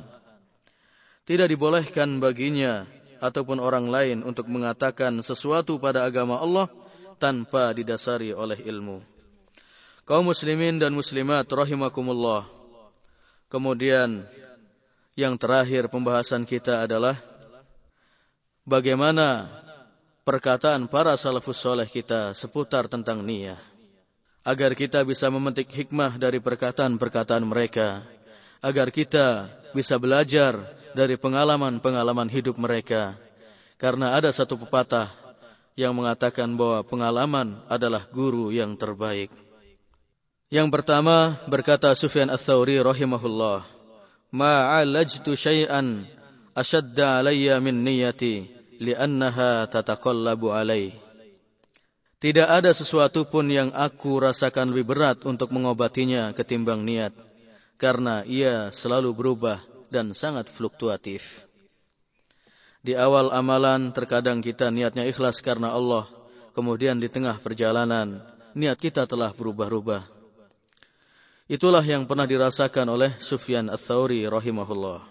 [1.28, 2.88] Tidak dibolehkan baginya
[3.20, 6.66] ataupun orang lain untuk mengatakan sesuatu pada agama Allah
[7.20, 9.04] tanpa didasari oleh ilmu.
[10.08, 12.48] Kaum muslimin dan muslimat rahimakumullah.
[13.46, 14.26] Kemudian
[15.14, 17.14] yang terakhir pembahasan kita adalah
[18.64, 19.46] bagaimana
[20.24, 23.58] perkataan para salafus soleh kita seputar tentang niat
[24.40, 28.00] agar kita bisa memetik hikmah dari perkataan-perkataan mereka
[28.60, 30.56] agar kita bisa belajar
[30.92, 33.16] dari pengalaman-pengalaman hidup mereka.
[33.80, 35.08] Karena ada satu pepatah
[35.72, 39.32] yang mengatakan bahwa pengalaman adalah guru yang terbaik.
[40.50, 43.64] Yang pertama berkata Sufyan Ats-Tsauri rahimahullah,
[44.34, 46.04] "Ma'alajtu syai'an
[46.52, 48.50] ashadda alayya min niyyati
[48.82, 51.09] li'annaha tataqallabu alai."
[52.20, 57.16] Tidak ada sesuatu pun yang aku rasakan lebih berat untuk mengobatinya ketimbang niat
[57.80, 61.48] karena ia selalu berubah dan sangat fluktuatif.
[62.84, 66.04] Di awal amalan terkadang kita niatnya ikhlas karena Allah,
[66.52, 68.20] kemudian di tengah perjalanan
[68.52, 70.04] niat kita telah berubah-ubah.
[71.48, 75.02] Itulah yang pernah dirasakan oleh Sufyan Ats-Tsauri rahimahullah.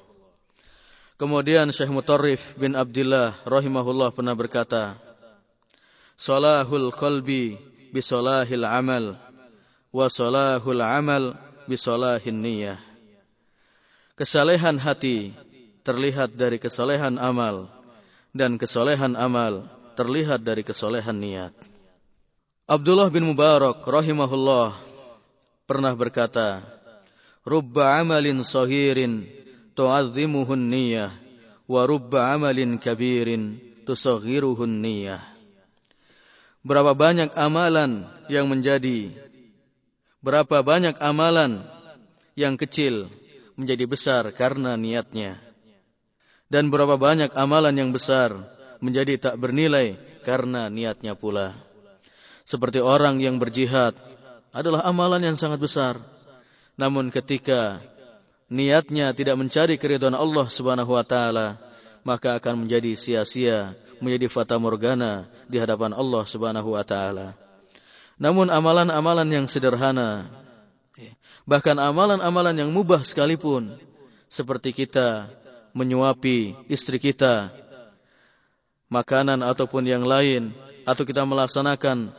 [1.17, 5.08] Kemudian Syekh Mutarrif bin Abdullah rahimahullah pernah berkata,
[6.19, 7.55] "Salahul qalbi
[7.95, 9.15] bi salahil amal
[9.95, 11.31] wa salahul amal
[11.63, 12.75] bisolahin niyah.
[14.19, 15.31] Kesalehan hati
[15.87, 17.71] terlihat dari kesalehan amal
[18.35, 19.63] dan kesalehan amal
[19.95, 21.55] terlihat dari kesalehan niat.
[22.67, 24.75] Abdullah bin Mubarak rahimahullah
[25.63, 26.59] pernah berkata,
[27.47, 29.23] "Rubba amalin sahirin
[29.71, 31.15] tu'azzimuhun niyah
[31.63, 33.55] wa rubba amalin kabirin
[33.87, 35.28] tusaghiruhun niyah."
[36.59, 39.15] Berapa banyak amalan yang menjadi
[40.19, 41.63] Berapa banyak amalan
[42.35, 43.07] yang kecil
[43.55, 45.39] menjadi besar karena niatnya.
[46.51, 48.35] Dan berapa banyak amalan yang besar
[48.83, 49.95] menjadi tak bernilai
[50.27, 51.55] karena niatnya pula.
[52.49, 53.93] seperti orang yang berjihad
[54.49, 56.01] adalah amalan yang sangat besar.
[56.73, 57.77] Namun ketika
[58.49, 61.61] niatnya tidak mencari keridhaan Allah Subhanahu wa taala,
[62.03, 67.35] maka akan menjadi sia-sia, menjadi fata morgana di hadapan Allah Subhanahu wa taala.
[68.19, 70.27] Namun amalan-amalan yang sederhana,
[71.47, 73.79] bahkan amalan-amalan yang mubah sekalipun,
[74.27, 75.31] seperti kita
[75.71, 77.51] menyuapi istri kita,
[78.91, 80.51] makanan ataupun yang lain,
[80.83, 82.11] atau kita melaksanakan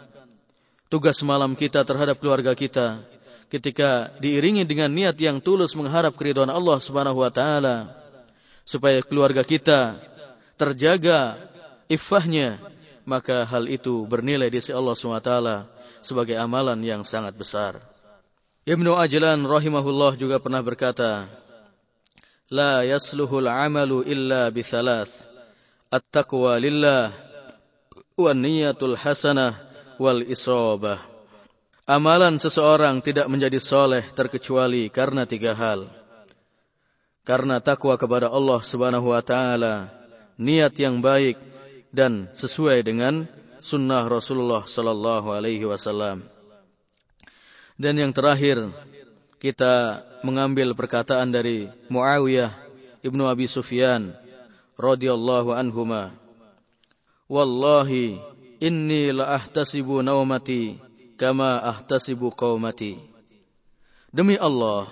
[0.89, 3.05] tugas malam kita terhadap keluarga kita,
[3.53, 8.00] ketika diiringi dengan niat yang tulus mengharap keridhaan Allah Subhanahu wa taala
[8.71, 9.99] supaya keluarga kita
[10.55, 11.35] terjaga
[11.91, 12.63] iffahnya
[13.03, 15.57] maka hal itu bernilai di sisi Allah taala
[16.07, 17.83] sebagai amalan yang sangat besar.
[18.63, 21.27] Ibnu Ajlan rahimahullah juga pernah berkata,
[22.47, 25.27] "La yasluhul amalu illa bi thalath.
[25.91, 27.11] At-taqwa lillah
[28.15, 28.95] wa niyatul
[29.99, 31.03] wal isabah."
[31.91, 36.00] Amalan seseorang tidak menjadi soleh terkecuali karena tiga hal.
[37.31, 39.87] Karena takwa kepada Allah subhanahu wa ta'ala,
[40.35, 41.39] niat yang baik,
[41.95, 43.31] dan sesuai dengan
[43.63, 46.27] sunnah Rasulullah sallallahu alaihi wasallam.
[47.79, 48.67] Dan yang terakhir,
[49.39, 52.51] kita mengambil perkataan dari Muawiyah
[53.07, 54.11] ibnu Abi Sufyan
[54.75, 56.11] radhiyallahu anhuma.
[57.31, 58.19] Wallahi
[58.59, 60.83] inni la ahtasibu naumati
[61.15, 62.99] kama ahtasibu qaumati.
[64.11, 64.91] Demi Allah,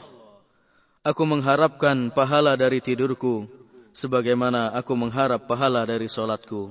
[1.09, 3.49] aku mengharapkan pahala dari tidurku
[3.97, 6.69] sebagaimana aku mengharap pahala dari solatku.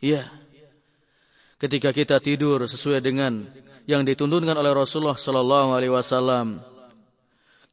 [0.00, 0.32] Ya.
[1.60, 3.44] Ketika kita tidur sesuai dengan
[3.84, 6.56] yang dituntunkan oleh Rasulullah sallallahu alaihi wasallam,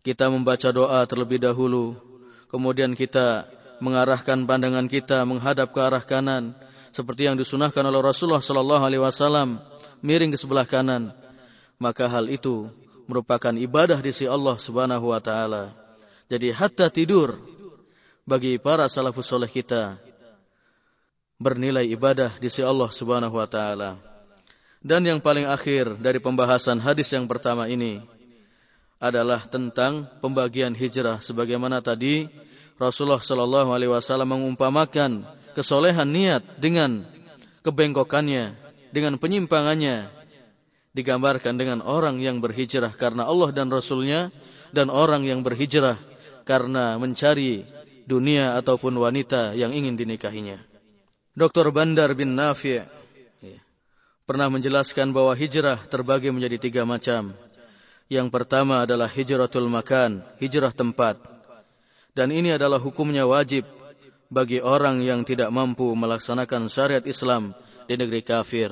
[0.03, 1.95] kita membaca doa terlebih dahulu,
[2.51, 3.47] kemudian kita
[3.79, 6.55] mengarahkan pandangan kita menghadap ke arah kanan
[6.95, 9.59] seperti yang disunahkan oleh Rasulullah sallallahu alaihi wasallam
[9.99, 11.11] miring ke sebelah kanan,
[11.75, 12.71] maka hal itu
[13.07, 15.82] merupakan ibadah di sisi Allah Subhanahu wa taala.
[16.33, 17.37] Jadi hatta tidur
[18.25, 20.01] bagi para salafus soleh kita
[21.37, 24.01] bernilai ibadah di sisi Allah Subhanahu wa taala.
[24.81, 28.01] Dan yang paling akhir dari pembahasan hadis yang pertama ini
[28.97, 32.25] adalah tentang pembagian hijrah sebagaimana tadi
[32.81, 37.05] Rasulullah sallallahu alaihi wasallam mengumpamakan kesolehan niat dengan
[37.61, 38.57] kebengkokannya
[38.89, 40.09] dengan penyimpangannya
[40.97, 44.33] digambarkan dengan orang yang berhijrah karena Allah dan Rasulnya
[44.73, 46.01] dan orang yang berhijrah
[46.43, 47.63] karena mencari
[48.07, 50.59] dunia ataupun wanita yang ingin dinikahinya.
[51.33, 51.73] Dr.
[51.73, 52.83] Bandar bin Nafi'
[54.23, 57.35] pernah menjelaskan bahwa hijrah terbagi menjadi tiga macam.
[58.11, 61.17] Yang pertama adalah hijratul makan, hijrah tempat.
[62.13, 63.65] Dan ini adalah hukumnya wajib
[64.29, 67.57] bagi orang yang tidak mampu melaksanakan syariat Islam
[67.89, 68.69] di negeri kafir.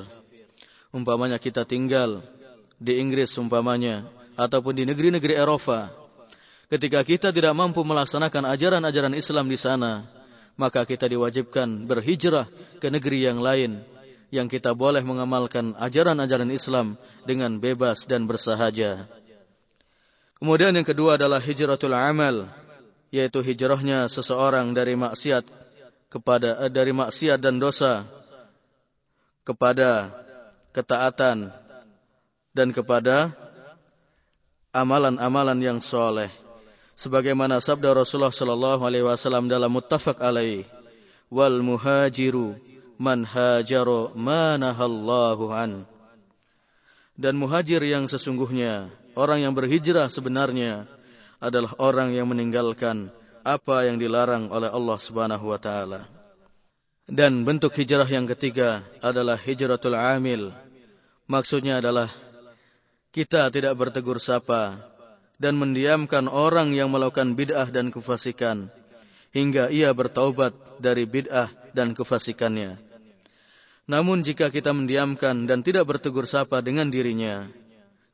[0.94, 2.22] Umpamanya kita tinggal
[2.78, 6.01] di Inggris umpamanya ataupun di negeri-negeri Eropa.
[6.72, 10.08] Ketika kita tidak mampu melaksanakan ajaran-ajaran Islam di sana,
[10.56, 12.48] maka kita diwajibkan berhijrah
[12.80, 13.84] ke negeri yang lain
[14.32, 16.96] yang kita boleh mengamalkan ajaran-ajaran Islam
[17.28, 19.04] dengan bebas dan bersahaja.
[20.40, 22.48] Kemudian yang kedua adalah hijratul amal,
[23.12, 25.44] yaitu hijrahnya seseorang dari maksiat
[26.08, 28.08] kepada eh, dari maksiat dan dosa
[29.44, 30.08] kepada
[30.72, 31.52] ketaatan
[32.56, 33.36] dan kepada
[34.72, 36.41] amalan-amalan yang soleh.
[37.02, 40.62] Sebagaimana sabda Rasulullah sallallahu alaihi wasallam dalam muttafaq alaih,
[41.34, 42.54] wal muhajiru
[42.94, 45.82] man hajaro manahallahu an.
[47.18, 48.86] Dan muhajir yang sesungguhnya,
[49.18, 50.86] orang yang berhijrah sebenarnya
[51.42, 53.10] adalah orang yang meninggalkan
[53.42, 56.06] apa yang dilarang oleh Allah Subhanahu wa taala.
[57.10, 60.54] Dan bentuk hijrah yang ketiga adalah hijratul amil.
[61.26, 62.14] Maksudnya adalah
[63.10, 64.91] kita tidak bertegur sapa
[65.36, 68.68] dan mendiamkan orang yang melakukan bid'ah dan kefasikan
[69.32, 72.76] hingga ia bertaubat dari bid'ah dan kefasikannya.
[73.88, 77.48] Namun jika kita mendiamkan dan tidak bertegur sapa dengan dirinya,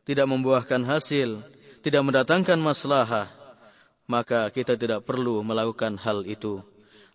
[0.08, 1.42] tidak membuahkan hasil,
[1.84, 3.28] tidak mendatangkan maslahah,
[4.08, 6.64] maka kita tidak perlu melakukan hal itu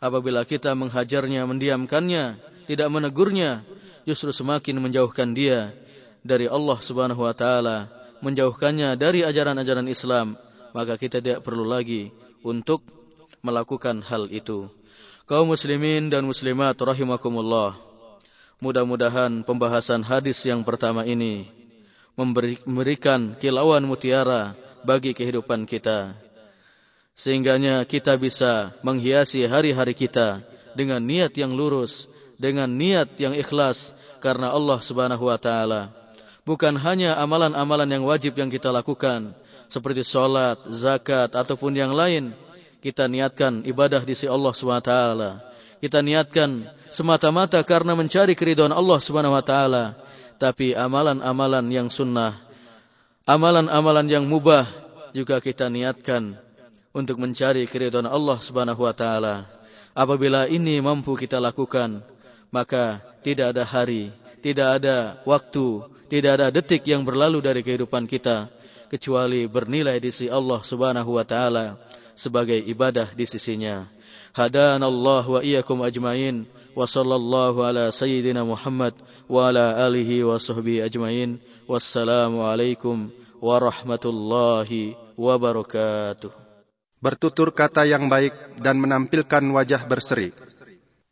[0.04, 2.36] apabila kita menghajarnya, mendiamkannya,
[2.68, 3.64] tidak menegurnya,
[4.04, 5.72] justru semakin menjauhkan dia
[6.20, 7.88] dari Allah Subhanahu wa taala,
[8.24, 10.40] menjauhkannya dari ajaran-ajaran Islam,
[10.72, 12.82] maka kita tidak perlu lagi untuk
[13.44, 14.72] melakukan hal itu.
[15.28, 17.76] Kaum muslimin dan muslimat rahimakumullah.
[18.64, 21.52] Mudah-mudahan pembahasan hadis yang pertama ini
[22.16, 24.56] memberikan kilauan mutiara
[24.88, 26.16] bagi kehidupan kita
[27.14, 30.42] Sehingganya kita bisa menghiasi hari-hari kita
[30.74, 32.10] dengan niat yang lurus,
[32.42, 35.94] dengan niat yang ikhlas karena Allah Subhanahu wa taala.
[36.44, 39.32] Bukan hanya amalan-amalan yang wajib yang kita lakukan,
[39.72, 42.36] seperti sholat, zakat, ataupun yang lain.
[42.84, 44.92] Kita niatkan ibadah di sisi Allah SWT.
[45.80, 49.54] Kita niatkan semata-mata karena mencari keridhaan Allah SWT.
[50.36, 52.36] Tapi amalan-amalan yang sunnah,
[53.24, 54.68] amalan-amalan yang mubah,
[55.16, 56.36] juga kita niatkan
[56.92, 58.38] untuk mencari keridhaan Allah
[58.92, 59.48] taala.
[59.94, 62.02] Apabila ini mampu kita lakukan,
[62.50, 64.10] maka tidak ada hari,
[64.42, 68.46] tidak ada waktu, tidak ada detik yang berlalu dari kehidupan kita
[68.86, 71.82] kecuali bernilai di sisi Allah Subhanahu wa taala
[72.14, 73.90] sebagai ibadah di sisinya.
[74.38, 76.46] Allah wa iyyakum ajmain
[76.78, 78.94] wa sallallahu ala sayyidina Muhammad
[79.26, 81.42] wa ala alihi wa sahbihi ajmain.
[81.66, 83.10] Wassalamu alaikum
[83.42, 86.30] warahmatullahi wabarakatuh.
[87.02, 90.30] Bertutur kata yang baik dan menampilkan wajah berseri.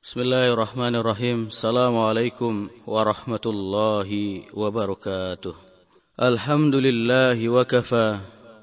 [0.04, 5.54] بسم الله الرحمن الرحيم السلام عليكم ورحمة الله وبركاته
[6.22, 8.18] الحمد لله وكفى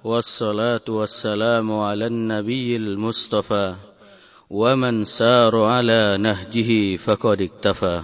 [0.04, 3.74] والصلاة والسلام على النبي المصطفى
[4.50, 8.02] ومن سار على نهجه فقد اكتفى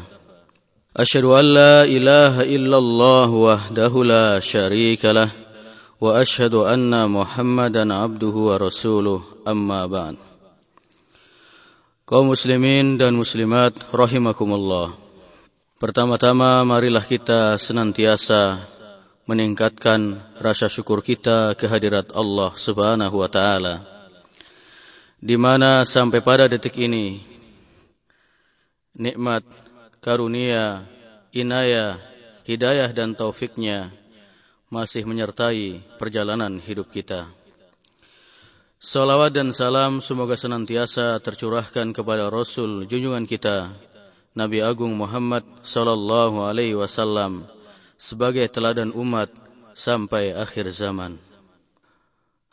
[0.97, 5.30] أشهد أن لا إله إلا الله وحده لا شريك له
[6.01, 10.16] وأشهد أن محمدا عبده ورسوله أما بعد
[12.05, 14.92] Kaum muslimin dan muslimat rahimakumullah.
[15.80, 18.61] Pertama-tama marilah kita senantiasa
[19.24, 23.88] meningkatkan rasa syukur kita kehadirat Allah Subhanahu wa taala.
[25.16, 27.24] Di mana sampai pada detik ini
[28.92, 29.40] nikmat,
[30.05, 30.84] karunia,
[31.32, 31.96] inayah,
[32.44, 33.88] hidayah dan taufiknya
[34.68, 37.32] masih menyertai perjalanan hidup kita.
[38.85, 43.72] Salawat dan salam semoga senantiasa tercurahkan kepada Rasul junjungan kita,
[44.37, 47.49] Nabi Agung Muhammad sallallahu alaihi wasallam
[47.97, 49.32] sebagai teladan umat
[49.72, 51.16] sampai akhir zaman.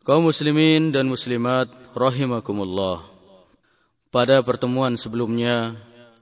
[0.07, 1.67] Kaum muslimin dan muslimat
[1.99, 3.03] rahimakumullah.
[4.07, 5.75] Pada pertemuan sebelumnya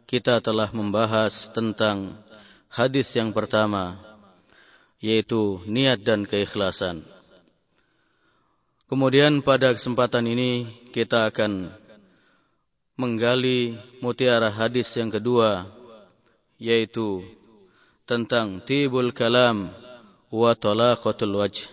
[0.10, 2.18] kita telah membahas tentang
[2.66, 4.01] hadis yang pertama
[4.97, 7.05] yaitu niat dan keikhlasan.
[8.89, 11.69] Kemudian pada kesempatan ini kita akan
[12.97, 15.69] menggali mutiara hadis yang kedua
[16.57, 17.21] yaitu
[18.09, 19.69] tentang tibul kalam
[20.33, 21.69] wa talaqatul wajh.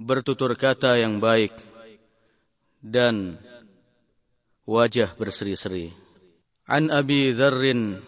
[0.00, 1.52] Bertutur kata yang baik
[2.80, 3.36] dan
[4.64, 5.92] wajah berseri-seri.
[6.64, 8.00] An abi dzarrin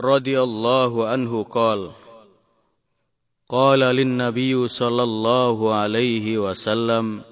[0.00, 1.92] radhiyallahu anhu qala
[3.92, 7.28] lin nabiy sallallahu alaihi wasallam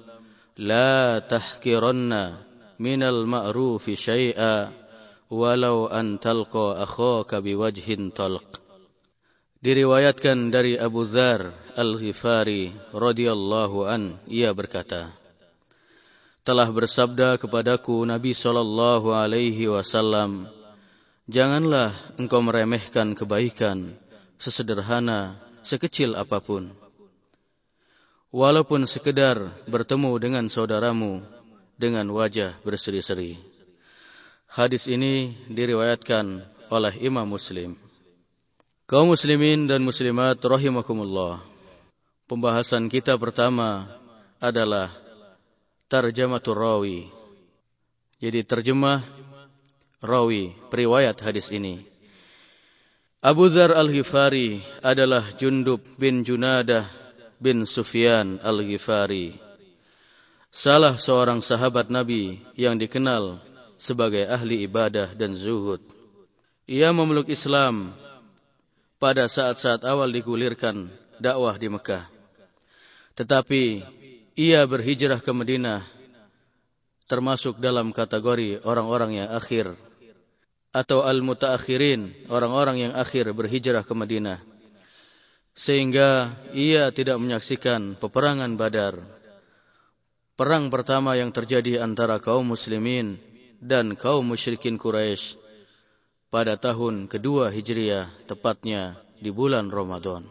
[0.58, 2.12] لا تحكرن
[2.78, 4.72] من المعروف شيئا
[5.30, 8.48] ولو أن تلقى أخاك بوجه طلق
[9.62, 15.14] Diriwayatkan dari Abu Dzar Al-Ghifari radhiyallahu an ia berkata
[16.42, 20.50] Telah bersabda kepadaku Nabi sallallahu alaihi wasallam
[21.30, 23.94] Janganlah engkau meremehkan kebaikan
[24.34, 26.74] sesederhana sekecil apapun
[28.31, 31.23] walaupun sekedar bertemu dengan saudaramu
[31.77, 33.39] dengan wajah berseri-seri.
[34.47, 37.77] Hadis ini diriwayatkan oleh Imam Muslim.
[38.87, 41.43] Kaum muslimin dan muslimat rahimakumullah.
[42.27, 43.87] Pembahasan kita pertama
[44.39, 44.91] adalah
[45.91, 46.99] tarjamatul rawi.
[48.23, 49.03] Jadi terjemah
[49.99, 51.83] rawi periwayat hadis ini.
[53.19, 57.06] Abu Dzar Al-Ghifari adalah Jundub bin Junadah
[57.37, 59.37] bin Sufyan Al-Ghifari,
[60.49, 63.37] salah seorang sahabat Nabi yang dikenal
[63.77, 65.81] sebagai ahli ibadah dan zuhud.
[66.65, 67.93] Ia memeluk Islam
[68.97, 70.89] pada saat-saat awal digulirkan
[71.21, 72.09] dakwah di Mekah.
[73.13, 73.63] Tetapi
[74.37, 75.85] ia berhijrah ke Madinah
[77.07, 79.73] termasuk dalam kategori orang-orang yang akhir
[80.75, 84.56] atau al-mutaakhirin, orang-orang yang akhir berhijrah ke Madinah
[85.57, 89.01] sehingga ia tidak menyaksikan peperangan Badar.
[90.37, 93.17] Perang pertama yang terjadi antara kaum muslimin
[93.57, 95.41] dan kaum musyrikin Quraisy
[96.29, 100.29] pada tahun kedua Hijriah, tepatnya di bulan Ramadan.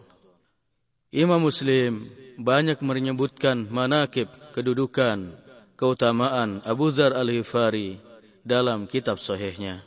[1.11, 2.07] Imam Muslim
[2.39, 5.35] banyak menyebutkan manakib, kedudukan,
[5.75, 7.99] keutamaan Abu Dzar Al-Ghifari
[8.47, 9.86] dalam kitab sahihnya.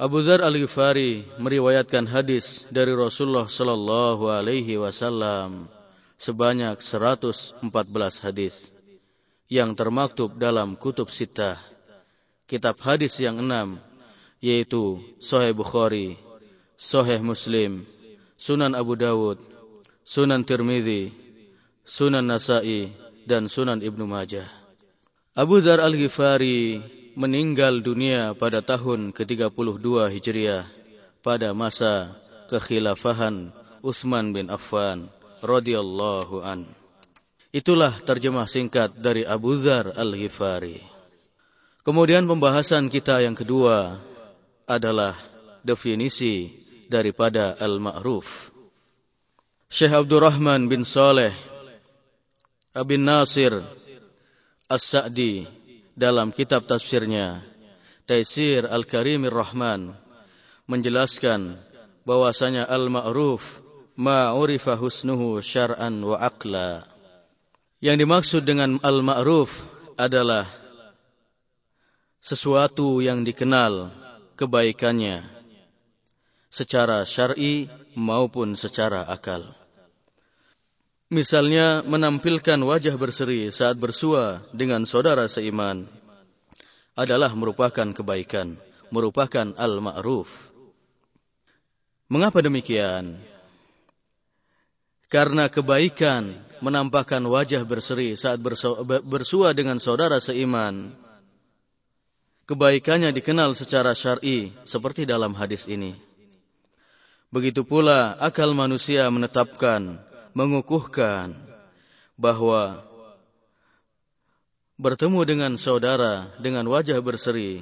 [0.00, 5.68] Abu Dzar Al-Ghifari meriwayatkan hadis dari Rasulullah sallallahu alaihi wasallam
[6.16, 7.60] sebanyak 114
[8.24, 8.72] hadis
[9.52, 11.60] yang termaktub dalam kutub sitah.
[12.48, 13.76] Kitab hadis yang enam
[14.40, 16.16] yaitu Sahih Bukhari,
[16.80, 17.84] Sahih Muslim,
[18.40, 19.36] Sunan Abu Dawud,
[20.00, 21.12] Sunan Tirmidzi,
[21.84, 22.88] Sunan Nasa'i,
[23.28, 24.48] dan Sunan Ibnu Majah.
[25.36, 26.80] Abu Dhar Al-Ghifari
[27.18, 30.64] meninggal dunia pada tahun ke-32 Hijriah
[31.20, 32.16] pada masa
[32.48, 35.08] kekhilafahan Utsman bin Affan
[35.40, 36.68] radhiyallahu an.
[37.50, 40.78] Itulah terjemah singkat dari Abu Dhar Al-Ghifari.
[41.82, 43.98] Kemudian pembahasan kita yang kedua
[44.68, 45.18] adalah
[45.66, 46.54] definisi
[46.86, 48.54] daripada al-ma'ruf.
[49.70, 51.34] Syekh Abdurrahman bin Saleh
[52.70, 53.62] Abin Nasir
[54.70, 55.59] As-Sa'di
[55.94, 57.42] dalam kitab tafsirnya
[58.10, 59.94] Taisir Al-Karimir Rahman
[60.66, 61.54] menjelaskan
[62.02, 63.62] bahwasanya al-ma'ruf
[63.94, 66.82] ma'urifa husnuhu syar'an wa aqla.
[67.78, 69.62] Yang dimaksud dengan al-ma'ruf
[69.94, 70.48] adalah
[72.18, 73.94] sesuatu yang dikenal
[74.34, 75.24] kebaikannya
[76.50, 79.59] secara syar'i maupun secara akal.
[81.10, 85.90] Misalnya menampilkan wajah berseri saat bersua dengan saudara seiman
[86.94, 88.54] adalah merupakan kebaikan,
[88.94, 90.30] merupakan al-ma'ruf.
[92.06, 93.18] Mengapa demikian?
[95.10, 98.38] Karena kebaikan menampakkan wajah berseri saat
[99.02, 100.94] bersua dengan saudara seiman.
[102.46, 105.98] Kebaikannya dikenal secara syar'i seperti dalam hadis ini.
[107.34, 110.06] Begitu pula akal manusia menetapkan,
[110.40, 111.36] mengukuhkan
[112.16, 112.80] bahwa
[114.80, 117.60] bertemu dengan saudara dengan wajah berseri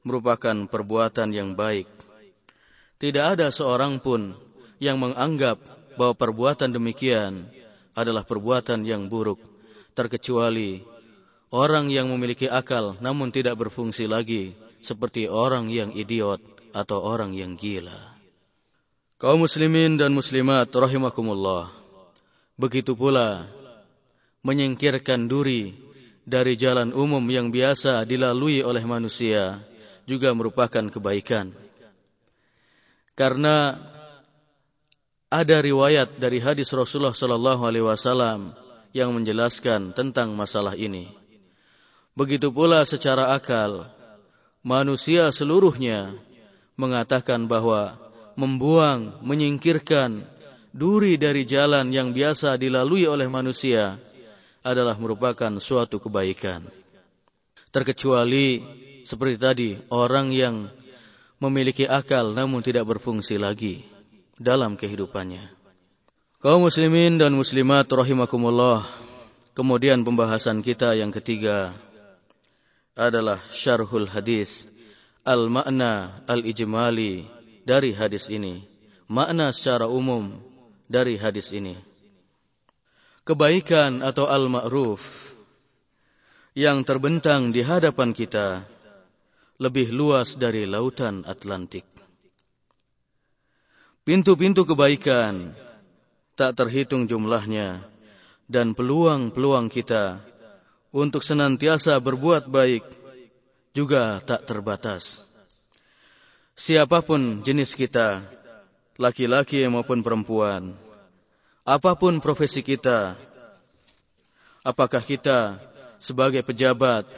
[0.00, 1.84] merupakan perbuatan yang baik.
[2.96, 4.32] Tidak ada seorang pun
[4.80, 5.60] yang menganggap
[6.00, 7.44] bahwa perbuatan demikian
[7.92, 9.44] adalah perbuatan yang buruk,
[9.92, 10.80] terkecuali
[11.52, 16.40] orang yang memiliki akal namun tidak berfungsi lagi, seperti orang yang idiot
[16.72, 18.16] atau orang yang gila.
[19.20, 21.83] Kaum muslimin dan muslimat rahimakumullah.
[22.54, 23.50] Begitu pula
[24.46, 25.74] menyingkirkan duri
[26.22, 29.58] dari jalan umum yang biasa dilalui oleh manusia
[30.06, 31.50] juga merupakan kebaikan.
[33.14, 33.78] Karena
[35.30, 38.54] ada riwayat dari hadis Rasulullah sallallahu alaihi wasallam
[38.94, 41.10] yang menjelaskan tentang masalah ini.
[42.14, 43.90] Begitu pula secara akal,
[44.62, 46.14] manusia seluruhnya
[46.78, 47.98] mengatakan bahwa
[48.38, 50.22] membuang, menyingkirkan
[50.74, 53.94] duri dari jalan yang biasa dilalui oleh manusia
[54.66, 56.66] adalah merupakan suatu kebaikan.
[57.70, 58.58] Terkecuali
[59.06, 60.66] seperti tadi orang yang
[61.38, 63.86] memiliki akal namun tidak berfungsi lagi
[64.34, 65.46] dalam kehidupannya.
[66.42, 68.82] Kaum muslimin dan muslimat rahimakumullah.
[69.54, 71.70] Kemudian pembahasan kita yang ketiga
[72.98, 74.66] adalah syarhul hadis
[75.22, 77.30] al-makna al-ijmali
[77.62, 78.66] dari hadis ini,
[79.06, 80.42] makna secara umum
[80.94, 81.74] dari hadis ini.
[83.26, 85.34] Kebaikan atau al-ma'ruf
[86.54, 88.62] yang terbentang di hadapan kita
[89.58, 91.82] lebih luas dari lautan Atlantik.
[94.06, 95.50] Pintu-pintu kebaikan
[96.38, 97.82] tak terhitung jumlahnya
[98.46, 100.22] dan peluang-peluang kita
[100.94, 102.84] untuk senantiasa berbuat baik
[103.74, 105.24] juga tak terbatas.
[106.54, 108.22] Siapa pun jenis kita,
[108.94, 110.76] laki-laki maupun perempuan,
[111.64, 113.16] apa pun profesi kita,
[114.60, 115.56] apakah kita
[115.96, 117.08] sebagai pejabat,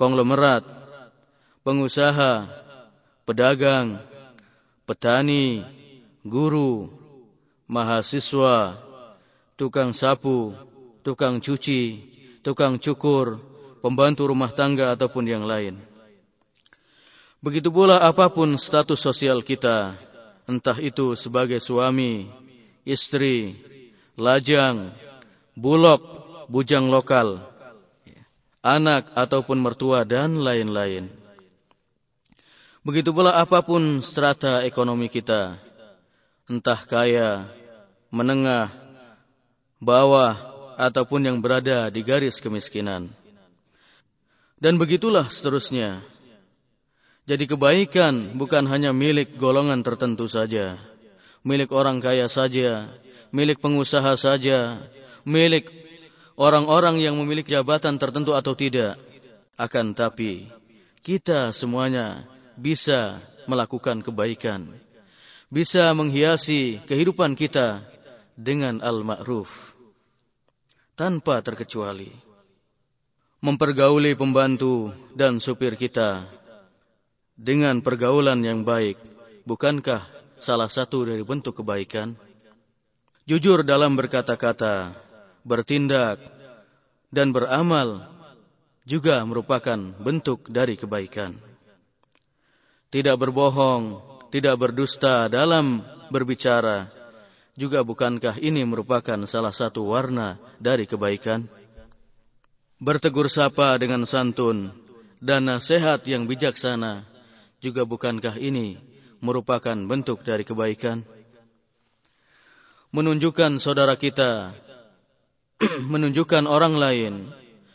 [0.00, 0.64] konglomerat,
[1.60, 2.48] pengusaha,
[3.28, 4.00] pedagang,
[4.88, 5.60] petani,
[6.24, 6.88] guru,
[7.68, 8.80] mahasiswa,
[9.60, 10.56] tukang sapu,
[11.04, 12.00] tukang cuci,
[12.40, 13.44] tukang cukur,
[13.84, 15.76] pembantu rumah tangga ataupun yang lain.
[17.44, 20.00] Begitu pula apa pun status sosial kita,
[20.48, 22.30] entah itu sebagai suami,
[22.88, 23.52] istri,
[24.16, 24.92] lajang,
[25.56, 26.02] bulok,
[26.52, 27.40] bujang lokal,
[28.60, 31.08] anak ataupun mertua dan lain-lain.
[32.82, 35.54] Begitu pula apa pun strata ekonomi kita,
[36.50, 37.46] entah kaya,
[38.10, 38.74] menengah,
[39.78, 40.34] bawah,
[40.76, 43.06] ataupun yang berada di garis kemiskinan.
[44.58, 46.02] Dan begitulah seterusnya.
[47.22, 50.74] Jadi kebaikan bukan hanya milik golongan tertentu saja,
[51.46, 52.90] milik orang kaya saja,
[53.32, 54.78] milik pengusaha saja,
[55.24, 55.72] milik
[56.36, 59.00] orang-orang yang memiliki jabatan tertentu atau tidak.
[59.56, 60.48] Akan tapi
[61.04, 62.24] kita semuanya
[62.56, 64.70] bisa melakukan kebaikan,
[65.48, 67.84] bisa menghiasi kehidupan kita
[68.36, 69.76] dengan al-ma'ruf
[70.96, 72.12] tanpa terkecuali.
[73.42, 76.22] Mempergauli pembantu dan supir kita
[77.34, 78.94] dengan pergaulan yang baik,
[79.42, 80.06] bukankah
[80.38, 82.14] salah satu dari bentuk kebaikan?
[83.22, 84.98] Jujur dalam berkata-kata,
[85.46, 86.18] bertindak,
[87.14, 88.02] dan beramal
[88.82, 91.38] juga merupakan bentuk dari kebaikan.
[92.90, 94.02] Tidak berbohong,
[94.34, 96.90] tidak berdusta dalam berbicara,
[97.54, 101.46] juga bukankah ini merupakan salah satu warna dari kebaikan?
[102.82, 104.74] Bertegur sapa dengan santun
[105.22, 107.06] dan nasihat yang bijaksana,
[107.62, 108.82] juga bukankah ini
[109.22, 111.06] merupakan bentuk dari kebaikan?
[112.92, 114.52] Menunjukkan saudara kita,
[115.92, 117.14] menunjukkan orang lain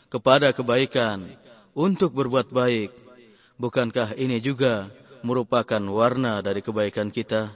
[0.06, 1.26] kepada kebaikan
[1.74, 2.94] untuk berbuat baik,
[3.58, 4.86] bukankah ini juga
[5.26, 7.50] merupakan warna dari kebaikan kita?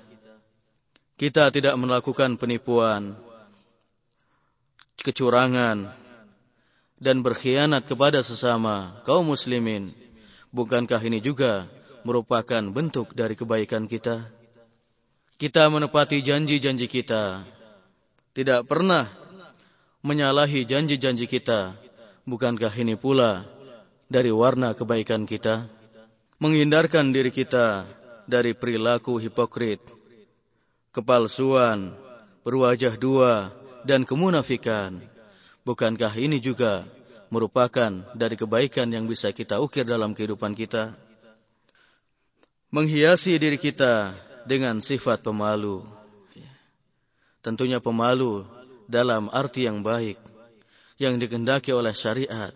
[1.14, 3.14] Kita tidak melakukan penipuan,
[4.98, 5.94] kecurangan,
[6.98, 9.86] dan berkhianat kepada sesama kaum muslimin.
[10.50, 11.70] Bukankah ini juga
[12.02, 14.41] merupakan bentuk dari kebaikan kita?
[15.42, 17.42] Kita menepati janji-janji kita.
[18.30, 19.10] Tidak pernah
[20.06, 21.74] menyalahi janji-janji kita.
[22.22, 23.42] Bukankah ini pula
[24.06, 25.66] dari warna kebaikan kita?
[26.38, 27.82] Menghindarkan diri kita
[28.30, 29.82] dari perilaku hipokrit,
[30.94, 31.90] kepalsuan,
[32.46, 33.50] berwajah dua,
[33.82, 35.02] dan kemunafikan.
[35.66, 36.86] Bukankah ini juga
[37.34, 40.94] merupakan dari kebaikan yang bisa kita ukir dalam kehidupan kita?
[42.70, 45.84] Menghiasi diri kita dengan sifat pemalu.
[47.42, 48.46] Tentunya pemalu
[48.86, 50.18] dalam arti yang baik
[51.00, 52.54] yang dikehendaki oleh syariat.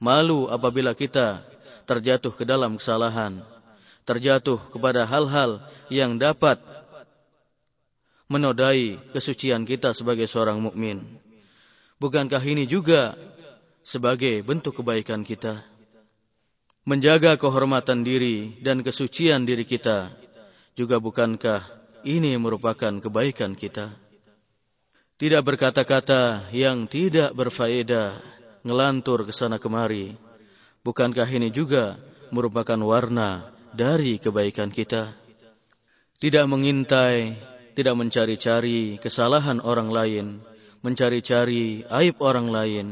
[0.00, 1.44] Malu apabila kita
[1.84, 3.44] terjatuh ke dalam kesalahan,
[4.08, 5.60] terjatuh kepada hal-hal
[5.92, 6.56] yang dapat
[8.30, 11.04] menodai kesucian kita sebagai seorang mukmin.
[12.00, 13.12] Bukankah ini juga
[13.84, 15.60] sebagai bentuk kebaikan kita?
[16.88, 20.08] Menjaga kehormatan diri dan kesucian diri kita
[20.78, 21.66] juga bukankah
[22.06, 23.92] ini merupakan kebaikan kita?
[25.20, 28.16] Tidak berkata-kata yang tidak berfaedah,
[28.64, 30.16] ngelantur ke sana kemari.
[30.80, 32.00] Bukankah ini juga
[32.32, 35.12] merupakan warna dari kebaikan kita?
[36.16, 37.36] Tidak mengintai,
[37.76, 40.26] tidak mencari-cari kesalahan orang lain,
[40.80, 42.86] mencari-cari aib orang lain,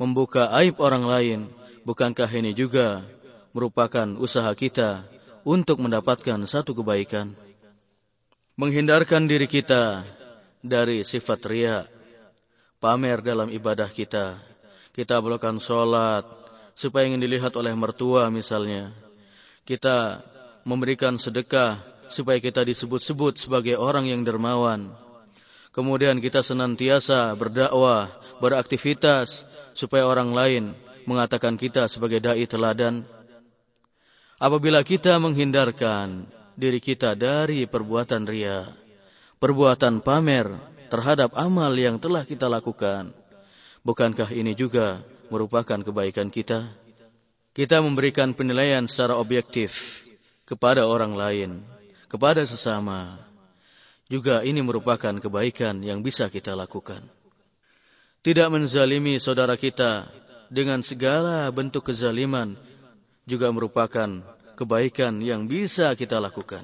[0.00, 1.40] membuka aib orang lain,
[1.84, 3.04] bukankah ini juga
[3.52, 5.04] merupakan usaha kita
[5.46, 7.30] untuk mendapatkan satu kebaikan.
[8.58, 10.02] Menghindarkan diri kita
[10.58, 11.86] dari sifat ria,
[12.82, 14.42] pamer dalam ibadah kita.
[14.90, 16.26] Kita melakukan sholat
[16.74, 18.90] supaya ingin dilihat oleh mertua misalnya.
[19.62, 20.18] Kita
[20.66, 21.78] memberikan sedekah
[22.10, 24.90] supaya kita disebut-sebut sebagai orang yang dermawan.
[25.70, 28.08] Kemudian kita senantiasa berdakwah,
[28.40, 29.44] beraktivitas
[29.76, 30.64] supaya orang lain
[31.04, 33.04] mengatakan kita sebagai dai teladan.
[34.36, 36.28] Apabila kita menghindarkan
[36.60, 38.68] diri kita dari perbuatan ria,
[39.40, 40.52] perbuatan pamer
[40.92, 43.16] terhadap amal yang telah kita lakukan,
[43.80, 45.00] bukankah ini juga
[45.32, 46.68] merupakan kebaikan kita?
[47.56, 50.04] Kita memberikan penilaian secara objektif
[50.44, 51.50] kepada orang lain,
[52.12, 53.16] kepada sesama.
[54.12, 57.00] Juga ini merupakan kebaikan yang bisa kita lakukan.
[58.20, 60.12] Tidak menzalimi saudara kita
[60.52, 62.75] dengan segala bentuk kezaliman
[63.26, 64.22] juga merupakan
[64.54, 66.62] kebaikan yang bisa kita lakukan.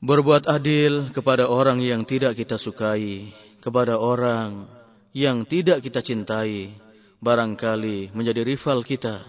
[0.00, 4.64] Berbuat adil kepada orang yang tidak kita sukai, kepada orang
[5.12, 6.72] yang tidak kita cintai,
[7.20, 9.24] barangkali menjadi rival kita.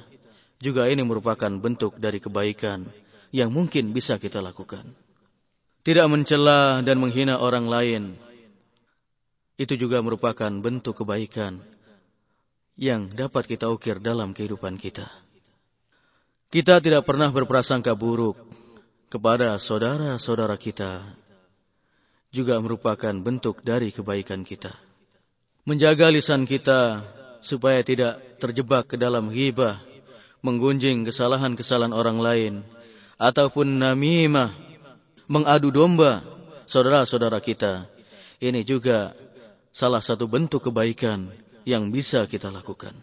[0.60, 2.88] Juga ini merupakan bentuk dari kebaikan
[3.36, 4.84] yang mungkin bisa kita lakukan.
[5.86, 8.03] Tidak mencela dan menghina orang lain,
[9.56, 11.64] itu juga merupakan bentuk kebaikan
[12.76, 15.24] yang dapat kita ukir dalam kehidupan kita.
[16.56, 18.39] Kita tidak pernah berprasangka buruk
[19.12, 21.03] kepada saudara-saudara kita.
[22.32, 24.72] Juga merupakan bentuk dari kebaikan kita.
[25.68, 27.03] Menjaga lisan kita
[27.43, 29.84] supaya tidak terjebak ke dalam ghibah,
[30.39, 32.53] menggunjing kesalahan-kesalahan orang lain,
[33.20, 34.56] ataupun namimah,
[35.28, 36.24] mengadu domba
[36.72, 37.84] saudara-saudara kita.
[38.39, 39.12] Ini juga
[39.76, 41.36] salah satu bentuk kebaikan
[41.68, 42.95] yang bisa kita lakukan.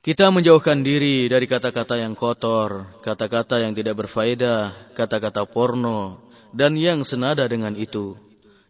[0.00, 6.24] Kita menjauhkan diri dari kata-kata yang kotor, kata-kata yang tidak berfaedah, kata-kata porno,
[6.56, 8.16] dan yang senada dengan itu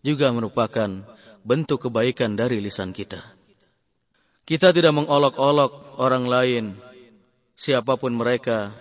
[0.02, 0.90] juga merupakan
[1.46, 3.22] bentuk kebaikan dari lisan kita.
[4.42, 6.64] Kita tidak mengolok-olok orang lain,
[7.54, 8.74] siapa pun mereka,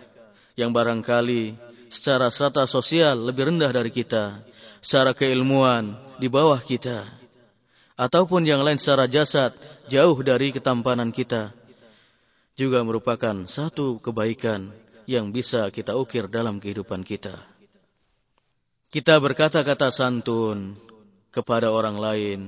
[0.57, 1.53] yang barangkali
[1.93, 4.41] secara strata sosial lebih rendah dari kita,
[4.81, 7.05] secara keilmuan di bawah kita,
[7.93, 9.53] ataupun yang lain secara jasad
[9.85, 11.58] jauh dari ketampanan kita
[12.59, 14.75] juga merupakan satu kebaikan
[15.07, 17.39] yang bisa kita ukir dalam kehidupan kita.
[18.91, 20.75] Kita berkata-kata santun
[21.31, 22.39] kepada orang lain,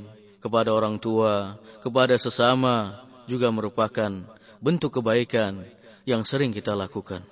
[0.44, 4.12] kepada orang tua, kepada sesama juga merupakan
[4.60, 5.64] bentuk kebaikan
[6.04, 7.24] yang sering kita lakukan.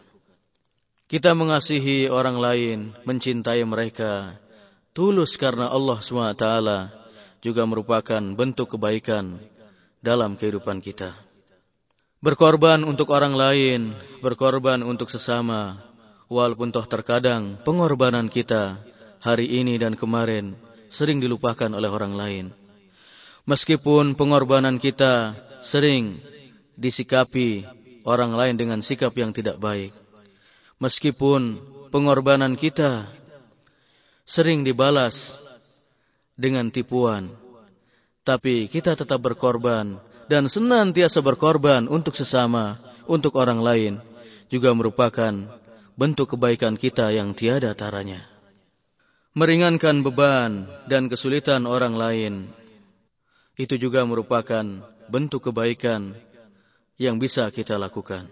[1.10, 4.40] Kita mengasihi orang lain, mencintai mereka,
[4.96, 6.46] tulus karena Allah SWT
[7.44, 9.42] juga merupakan bentuk kebaikan
[10.00, 11.29] dalam kehidupan kita.
[12.20, 15.80] Berkorban untuk orang lain, berkorban untuk sesama,
[16.28, 18.76] walaupun toh terkadang pengorbanan kita
[19.24, 20.60] hari ini dan kemarin
[20.92, 22.46] sering dilupakan oleh orang lain.
[23.48, 25.32] Meskipun pengorbanan kita
[25.64, 26.20] sering
[26.76, 27.64] disikapi
[28.04, 29.96] orang lain dengan sikap yang tidak baik.
[30.84, 33.08] Meskipun pengorbanan kita
[34.28, 35.40] sering dibalas
[36.36, 37.32] dengan tipuan,
[38.28, 42.78] tapi kita tetap berkorban dan senantiasa berkorban untuk sesama,
[43.10, 43.94] untuk orang lain,
[44.48, 45.34] juga merupakan
[45.98, 48.24] bentuk kebaikan kita yang tiada taranya.
[49.34, 52.34] Meringankan beban dan kesulitan orang lain,
[53.58, 54.64] itu juga merupakan
[55.10, 56.14] bentuk kebaikan
[56.96, 58.30] yang bisa kita lakukan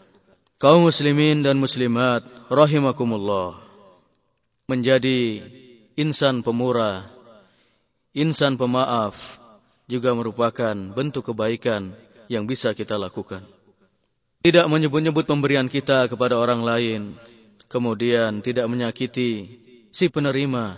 [0.57, 3.61] kaum muslimin dan muslimat rahimakumullah
[4.65, 5.45] menjadi
[5.93, 7.05] insan pemurah,
[8.11, 9.36] insan pemaaf
[9.87, 11.95] juga merupakan bentuk kebaikan
[12.27, 13.41] yang bisa kita lakukan.
[14.43, 17.01] Tidak menyebut-nyebut pemberian kita kepada orang lain,
[17.71, 19.59] kemudian tidak menyakiti
[19.89, 20.77] si penerima,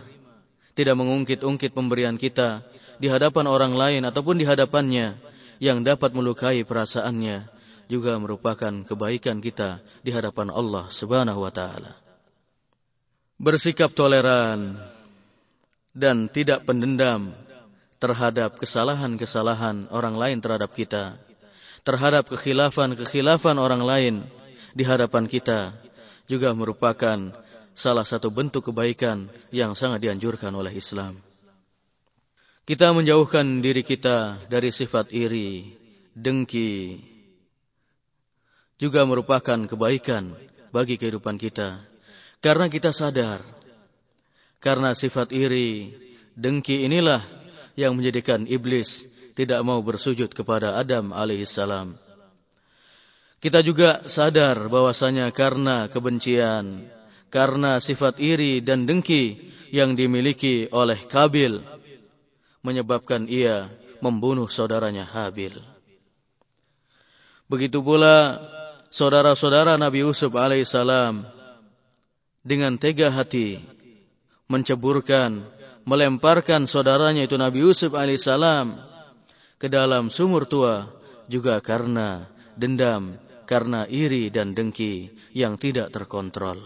[0.78, 2.64] tidak mengungkit-ungkit pemberian kita
[3.02, 5.18] di hadapan orang lain ataupun di hadapannya
[5.60, 7.50] yang dapat melukai perasaannya
[7.90, 11.98] juga merupakan kebaikan kita di hadapan Allah Subhanahu wa taala.
[13.42, 14.78] Bersikap toleran
[15.98, 17.34] dan tidak pendendam
[18.00, 21.20] terhadap kesalahan-kesalahan orang lain terhadap kita,
[21.84, 24.16] terhadap kekhilafan-kekhilafan orang lain
[24.72, 25.76] di hadapan kita
[26.32, 27.20] juga merupakan
[27.76, 31.20] salah satu bentuk kebaikan yang sangat dianjurkan oleh Islam.
[32.64, 35.74] Kita menjauhkan diri kita dari sifat iri,
[36.14, 37.02] dengki,
[38.78, 40.38] juga merupakan kebaikan
[40.70, 41.82] bagi kehidupan kita.
[42.40, 43.42] Karena kita sadar,
[44.64, 45.92] karena sifat iri,
[46.38, 47.20] dengki inilah
[47.78, 49.06] yang menjadikan iblis
[49.38, 51.96] tidak mau bersujud kepada Adam alaihissalam.
[53.40, 56.92] Kita juga sadar bahwasanya karena kebencian,
[57.32, 61.64] karena sifat iri dan dengki yang dimiliki oleh Kabil,
[62.60, 63.72] menyebabkan ia
[64.04, 65.56] membunuh saudaranya Habil.
[67.48, 68.44] Begitu pula
[68.92, 71.24] saudara-saudara Nabi Yusuf alaihissalam
[72.44, 73.64] dengan tega hati
[74.50, 75.46] menceburkan,
[75.84, 78.76] melemparkan saudaranya itu Nabi Yusuf alaihissalam
[79.60, 80.88] ke dalam sumur tua
[81.30, 82.26] juga karena
[82.58, 83.16] dendam,
[83.46, 86.60] karena iri dan dengki yang tidak terkontrol.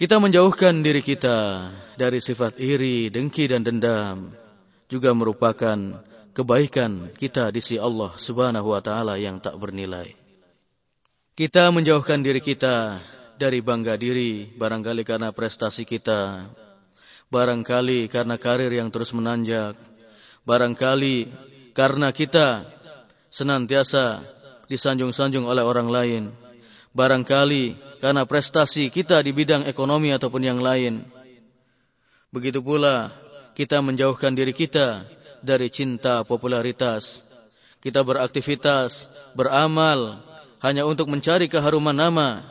[0.00, 1.68] Kita menjauhkan diri kita
[2.00, 4.32] dari sifat iri, dengki dan dendam
[4.88, 5.76] juga merupakan
[6.32, 10.16] kebaikan kita di sisi Allah Subhanahu wa taala yang tak bernilai.
[11.36, 13.00] Kita menjauhkan diri kita
[13.40, 16.48] dari bangga diri, barangkali karena prestasi kita,
[17.30, 19.78] barangkali karena karir yang terus menanjak,
[20.42, 21.30] barangkali
[21.72, 22.66] karena kita
[23.30, 24.26] senantiasa
[24.66, 26.22] disanjung-sanjung oleh orang lain,
[26.90, 31.06] barangkali karena prestasi kita di bidang ekonomi ataupun yang lain.
[32.34, 33.14] Begitu pula
[33.54, 35.06] kita menjauhkan diri kita
[35.42, 37.22] dari cinta popularitas.
[37.80, 40.20] Kita beraktivitas, beramal,
[40.60, 42.44] hanya untuk mencari keharuman nama.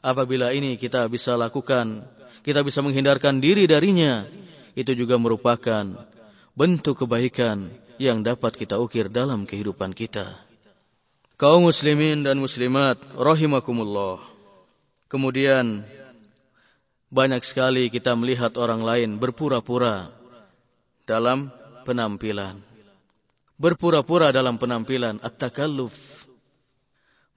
[0.00, 2.00] Apabila ini kita bisa lakukan,
[2.40, 4.24] kita bisa menghindarkan diri darinya,
[4.72, 5.84] itu juga merupakan
[6.56, 7.68] bentuk kebaikan
[8.00, 10.32] yang dapat kita ukir dalam kehidupan kita.
[11.40, 14.20] Kaum muslimin dan muslimat rahimakumullah.
[15.08, 15.84] Kemudian
[17.08, 20.12] banyak sekali kita melihat orang lain berpura-pura
[21.08, 21.48] dalam
[21.82, 22.60] penampilan.
[23.60, 25.92] Berpura-pura dalam penampilan at-takalluf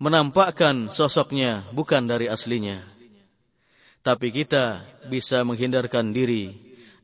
[0.03, 3.02] menampakkan sosoknya bukan dari aslinya.
[4.03, 6.51] Tapi kita bisa menghindarkan diri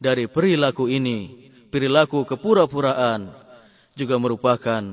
[0.04, 3.32] dari perilaku ini, perilaku kepura-puraan
[3.96, 4.84] juga merupakan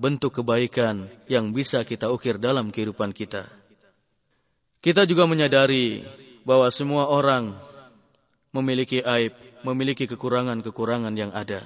[0.00, 3.44] bentuk kebaikan yang bisa kita ukir dalam kehidupan kita.
[4.80, 6.00] Kita juga menyadari
[6.48, 7.52] bahwa semua orang
[8.56, 11.60] memiliki aib, memiliki kekurangan-kekurangan yang ada.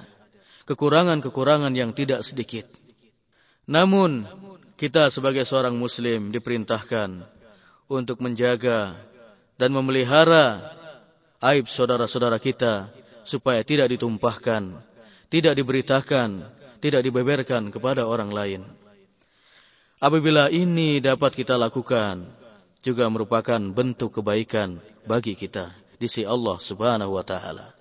[0.67, 2.67] Kekurangan-kekurangan yang tidak sedikit.
[3.63, 4.27] Namun,
[4.75, 7.23] kita sebagai seorang muslim diperintahkan
[7.87, 8.99] untuk menjaga
[9.55, 10.61] dan memelihara
[11.43, 12.91] aib saudara-saudara kita
[13.23, 14.75] supaya tidak ditumpahkan,
[15.31, 16.43] tidak diberitakan,
[16.79, 18.61] tidak dibeberkan kepada orang lain.
[19.97, 22.27] Apabila ini dapat kita lakukan,
[22.85, 24.77] juga merupakan bentuk kebaikan
[25.09, 27.73] bagi kita di sisi Allah Subhanahu wa taala.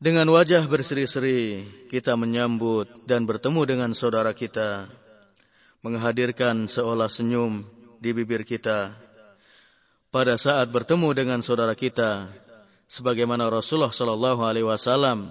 [0.00, 4.88] Dengan wajah berseri-seri kita menyambut dan bertemu dengan saudara kita,
[5.80, 7.64] menghadirkan seolah senyum
[8.00, 8.96] di bibir kita.
[10.10, 12.26] Pada saat bertemu dengan saudara kita,
[12.90, 15.30] sebagaimana Rasulullah sallallahu alaihi wasallam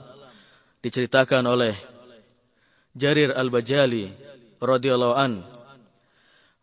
[0.80, 1.76] diceritakan oleh
[2.96, 4.08] Jarir Al-Bajali
[4.64, 5.44] radhiyallahu an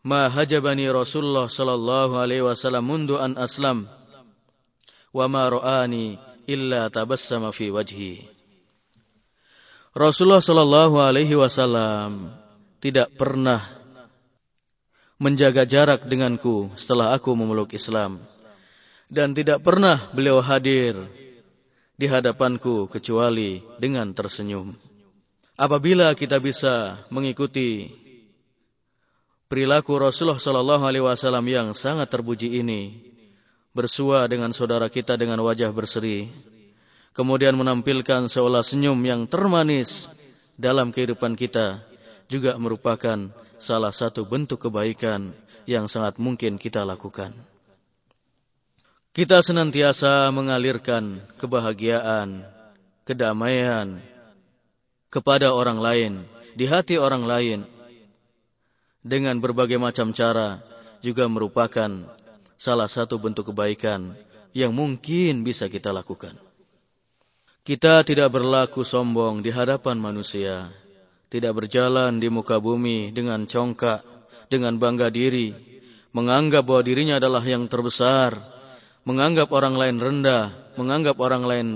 [0.00, 3.84] ma hajabani Rasulullah sallallahu alaihi wasallam mundu an aslam
[5.12, 6.16] wa ma ra'ani
[6.48, 8.24] illa tabassama fi wajhi.
[9.92, 12.32] Rasulullah sallallahu alaihi wasallam
[12.80, 13.75] tidak pernah
[15.16, 18.20] menjaga jarak denganku setelah aku memeluk Islam
[19.08, 20.98] dan tidak pernah beliau hadir
[21.96, 24.76] di hadapanku kecuali dengan tersenyum.
[25.56, 27.88] Apabila kita bisa mengikuti
[29.48, 32.92] perilaku Rasulullah Shallallahu Alaihi Wasallam yang sangat terpuji ini,
[33.72, 36.28] bersua dengan saudara kita dengan wajah berseri,
[37.16, 40.12] kemudian menampilkan seolah senyum yang termanis
[40.60, 41.80] dalam kehidupan kita,
[42.26, 45.32] juga merupakan salah satu bentuk kebaikan
[45.66, 47.34] yang sangat mungkin kita lakukan.
[49.16, 52.44] Kita senantiasa mengalirkan kebahagiaan,
[53.08, 53.96] kedamaian
[55.08, 56.12] kepada orang lain,
[56.52, 57.60] di hati orang lain,
[59.00, 60.60] dengan berbagai macam cara
[61.00, 61.88] juga merupakan
[62.60, 64.12] salah satu bentuk kebaikan
[64.52, 66.36] yang mungkin bisa kita lakukan.
[67.66, 70.68] Kita tidak berlaku sombong di hadapan manusia,
[71.26, 74.02] tidak berjalan di muka bumi dengan congkak,
[74.46, 75.52] dengan bangga diri,
[76.14, 78.38] menganggap bahwa dirinya adalah yang terbesar,
[79.02, 81.66] menganggap orang lain rendah, menganggap orang lain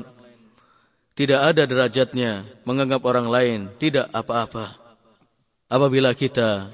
[1.18, 4.72] tidak ada derajatnya, menganggap orang lain tidak apa-apa.
[5.68, 6.72] Apabila kita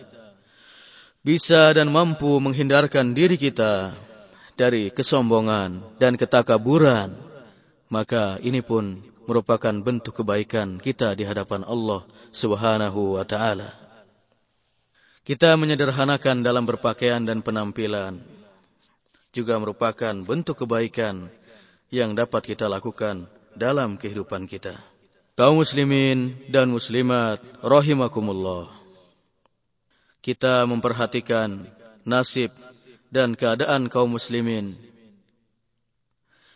[1.26, 3.90] bisa dan mampu menghindarkan diri kita
[4.54, 7.18] dari kesombongan dan ketakaburan,
[7.90, 13.74] maka ini pun merupakan bentuk kebaikan kita di hadapan Allah Subhanahu wa taala.
[15.26, 18.22] Kita menyederhanakan dalam berpakaian dan penampilan
[19.34, 21.28] juga merupakan bentuk kebaikan
[21.90, 24.78] yang dapat kita lakukan dalam kehidupan kita.
[25.36, 28.72] Kaum muslimin dan muslimat rahimakumullah.
[30.24, 31.68] Kita memperhatikan
[32.08, 32.48] nasib
[33.12, 34.74] dan keadaan kaum muslimin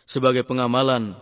[0.07, 1.15] sebagai pengamalan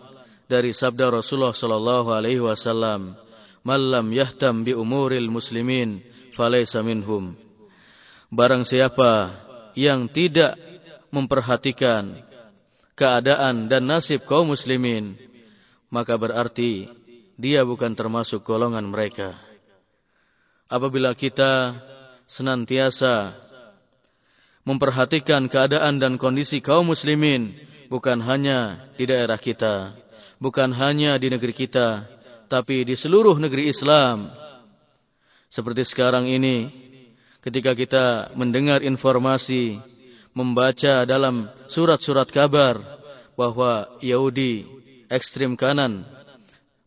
[0.49, 3.13] dari sabda Rasulullah sallallahu alaihi wasallam,
[3.61, 6.01] "Man yahtam bi umuril muslimin
[6.33, 7.37] falaysa minhum."
[8.33, 9.29] Barang siapa
[9.77, 10.57] yang tidak
[11.13, 12.25] memperhatikan
[12.97, 15.13] keadaan dan nasib kaum muslimin,
[15.93, 16.89] maka berarti
[17.37, 19.37] dia bukan termasuk golongan mereka.
[20.69, 21.77] Apabila kita
[22.29, 23.33] senantiasa
[24.65, 27.57] memperhatikan keadaan dan kondisi kaum muslimin,
[27.89, 29.97] bukan hanya di daerah kita,
[30.39, 32.07] bukan hanya di negeri kita,
[32.47, 34.31] tapi di seluruh negeri Islam.
[35.51, 36.71] Seperti sekarang ini,
[37.43, 39.77] ketika kita mendengar informasi
[40.33, 42.79] membaca dalam surat-surat kabar
[43.35, 44.67] bahwa Yahudi
[45.11, 46.07] ekstrim kanan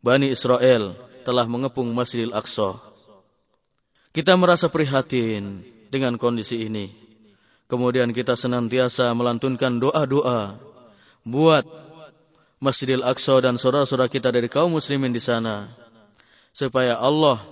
[0.02, 2.74] Bani Israel telah mengepung Masjidil Aqsa.
[4.10, 6.90] Kita merasa prihatin dengan kondisi ini.
[7.70, 10.60] Kemudian kita senantiasa melantunkan doa-doa
[11.24, 11.64] buat
[12.62, 15.66] Masjidil Aqsa dan saudara-saudara kita dari kaum muslimin di sana
[16.54, 17.42] supaya Allah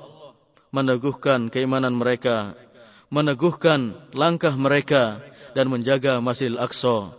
[0.71, 2.55] meneguhkan keimanan mereka,
[3.11, 5.19] meneguhkan langkah mereka
[5.59, 7.11] dan menjaga Masjidil Aqsa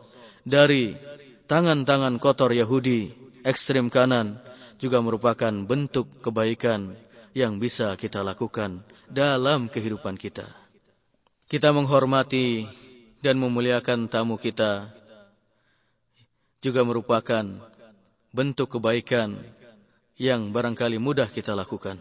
[0.48, 0.96] dari
[1.52, 3.12] tangan-tangan kotor Yahudi
[3.44, 4.39] ekstrem kanan
[4.80, 6.96] juga merupakan bentuk kebaikan
[7.36, 10.48] yang bisa kita lakukan dalam kehidupan kita.
[11.52, 12.72] Kita menghormati
[13.20, 14.96] dan memuliakan tamu kita
[16.62, 17.44] juga merupakan
[18.32, 19.36] bentuk kebaikan
[20.16, 22.00] yang barangkali mudah kita lakukan.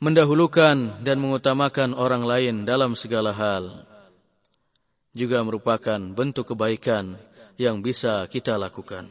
[0.00, 3.84] Mendahulukan dan mengutamakan orang lain dalam segala hal
[5.12, 7.18] juga merupakan bentuk kebaikan
[7.58, 9.10] yang bisa kita lakukan.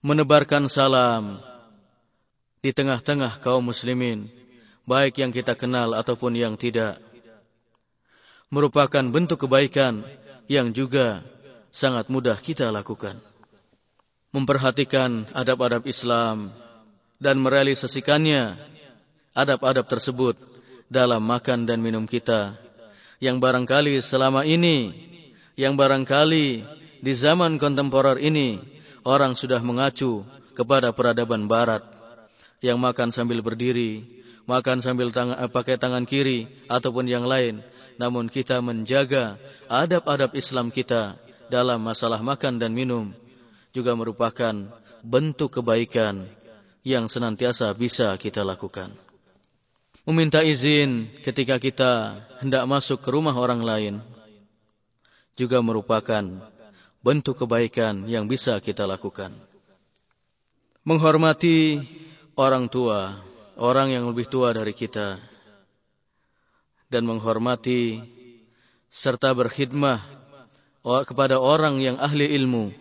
[0.00, 1.42] Menebarkan salam
[2.64, 4.30] di tengah-tengah kaum muslimin,
[4.86, 7.02] baik yang kita kenal ataupun yang tidak,
[8.48, 10.06] merupakan bentuk kebaikan
[10.46, 11.26] yang juga
[11.74, 13.29] sangat mudah kita lakukan.
[14.30, 16.54] Memperhatikan adab-adab Islam
[17.18, 18.54] dan merealisasikannya
[19.34, 20.38] adab-adab tersebut
[20.86, 22.54] dalam makan dan minum kita.
[23.18, 24.94] Yang barangkali selama ini,
[25.54, 26.46] yang barangkali
[27.02, 28.62] di zaman kontemporer ini,
[29.04, 30.24] orang sudah mengacu
[30.56, 31.84] kepada peradaban barat,
[32.64, 34.04] yang makan sambil berdiri,
[34.44, 37.60] makan sambil tang eh, pakai tangan kiri, ataupun yang lain.
[38.00, 39.36] Namun kita menjaga
[39.68, 41.20] adab-adab Islam kita
[41.52, 43.12] dalam masalah makan dan minum,
[43.70, 44.52] juga merupakan
[45.02, 46.26] bentuk kebaikan
[46.82, 48.92] yang senantiasa bisa kita lakukan.
[50.08, 53.94] Meminta izin ketika kita hendak masuk ke rumah orang lain
[55.36, 56.24] juga merupakan
[57.00, 59.32] bentuk kebaikan yang bisa kita lakukan.
[60.84, 61.84] Menghormati
[62.36, 63.20] orang tua,
[63.60, 65.20] orang yang lebih tua dari kita,
[66.88, 68.00] dan menghormati
[68.88, 70.00] serta berkhidmah
[71.04, 72.72] kepada orang yang ahli ilmu,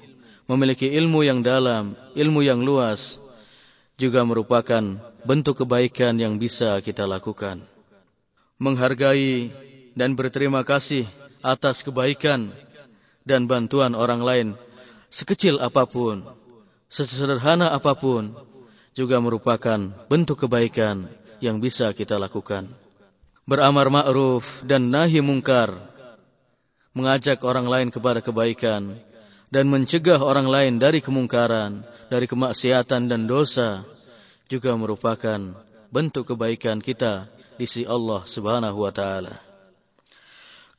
[0.50, 3.22] memiliki ilmu yang dalam, ilmu yang luas,
[4.02, 4.82] juga merupakan
[5.22, 7.62] bentuk kebaikan yang bisa kita lakukan.
[8.58, 9.54] Menghargai
[9.94, 11.06] dan berterima kasih
[11.46, 12.50] atas kebaikan
[13.30, 14.48] dan bantuan orang lain,
[15.14, 16.26] sekecil apa pun,
[16.90, 18.34] sesederhana apa pun,
[18.98, 19.78] juga merupakan
[20.10, 21.06] bentuk kebaikan
[21.38, 22.66] yang bisa kita lakukan.
[23.46, 25.78] Beramar ma'ruf dan nahi mungkar,
[26.98, 28.98] mengajak orang lain kepada kebaikan,
[29.50, 33.86] dan mencegah orang lain dari kemungkaran, dari kemaksiatan dan dosa,
[34.50, 35.38] juga merupakan
[35.90, 39.42] bentuk kebaikan kita di sisi Allah Subhanahu wa taala.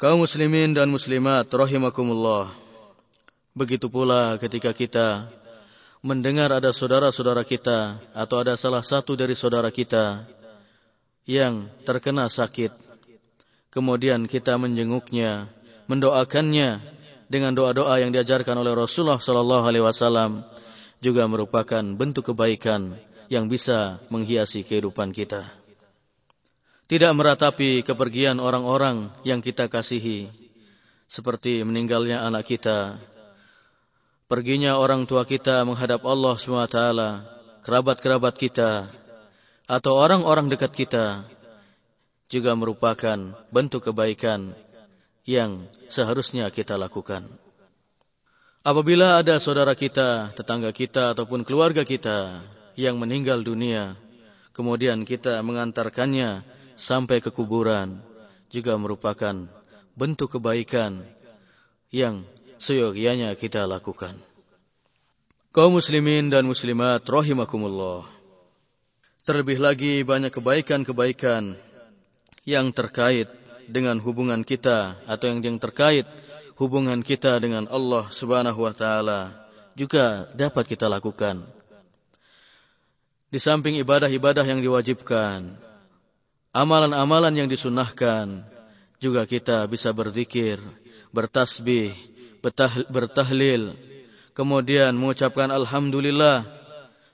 [0.00, 2.54] Kaum muslimin dan muslimat rahimakumullah.
[3.52, 5.28] Begitu pula ketika kita
[6.00, 10.24] mendengar ada saudara-saudara kita atau ada salah satu dari saudara kita
[11.28, 12.72] yang terkena sakit.
[13.68, 15.46] Kemudian kita menjenguknya,
[15.86, 16.99] mendoakannya
[17.30, 20.42] dengan doa-doa yang diajarkan oleh Rasulullah sallallahu alaihi wasallam
[20.98, 22.98] juga merupakan bentuk kebaikan
[23.30, 25.46] yang bisa menghiasi kehidupan kita.
[26.90, 30.26] Tidak meratapi kepergian orang-orang yang kita kasihi,
[31.06, 32.98] seperti meninggalnya anak kita,
[34.26, 36.78] perginya orang tua kita menghadap Allah SWT,
[37.62, 38.90] kerabat-kerabat kita,
[39.70, 41.22] atau orang-orang dekat kita,
[42.26, 44.50] juga merupakan bentuk kebaikan
[45.24, 47.26] yang seharusnya kita lakukan.
[48.60, 52.44] Apabila ada saudara kita, tetangga kita, ataupun keluarga kita
[52.76, 53.96] yang meninggal dunia,
[54.52, 56.44] kemudian kita mengantarkannya
[56.76, 58.04] sampai ke kuburan,
[58.52, 59.48] juga merupakan
[59.96, 61.00] bentuk kebaikan
[61.88, 62.28] yang
[62.60, 64.20] seyogianya kita lakukan.
[65.50, 68.06] Kaum muslimin dan muslimat rahimakumullah.
[69.24, 71.56] Terlebih lagi banyak kebaikan-kebaikan
[72.44, 73.39] yang terkait
[73.70, 76.04] dengan hubungan kita atau yang yang terkait
[76.58, 79.32] hubungan kita dengan Allah Subhanahu wa taala
[79.78, 81.40] juga dapat kita lakukan.
[83.30, 85.54] Di samping ibadah-ibadah yang diwajibkan,
[86.50, 88.42] amalan-amalan yang disunahkan,
[89.00, 90.60] juga kita bisa berzikir,
[91.14, 91.94] bertasbih,
[92.90, 93.72] bertahlil,
[94.36, 96.44] kemudian mengucapkan alhamdulillah,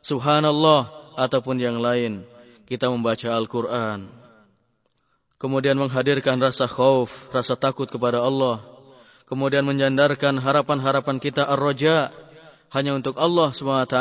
[0.02, 2.26] subhanallah ataupun yang lain.
[2.66, 4.10] Kita membaca Al-Qur'an,
[5.46, 8.58] kemudian menghadirkan rasa khauf, rasa takut kepada Allah,
[9.30, 12.10] kemudian menyandarkan harapan-harapan kita ar-raja
[12.74, 13.94] hanya untuk Allah SWT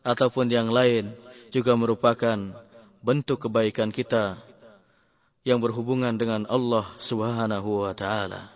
[0.00, 1.12] ataupun yang lain
[1.52, 2.56] juga merupakan
[3.04, 4.40] bentuk kebaikan kita
[5.44, 8.48] yang berhubungan dengan Allah Subhanahu wa taala.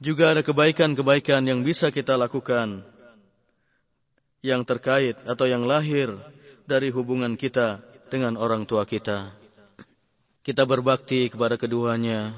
[0.00, 2.80] Juga ada kebaikan-kebaikan yang bisa kita lakukan
[4.40, 6.16] yang terkait atau yang lahir
[6.64, 9.39] dari hubungan kita dengan orang tua kita.
[10.40, 12.32] Kita berbakti kepada keduanya.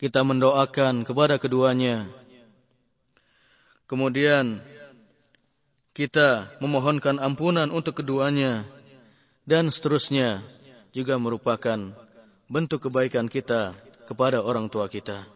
[0.00, 2.08] Kita mendoakan kepada keduanya.
[3.84, 4.64] Kemudian
[5.92, 8.64] kita memohonkan ampunan untuk keduanya
[9.44, 10.40] dan seterusnya
[10.96, 11.92] juga merupakan
[12.48, 13.76] bentuk kebaikan kita
[14.08, 15.28] kepada orang tua kita.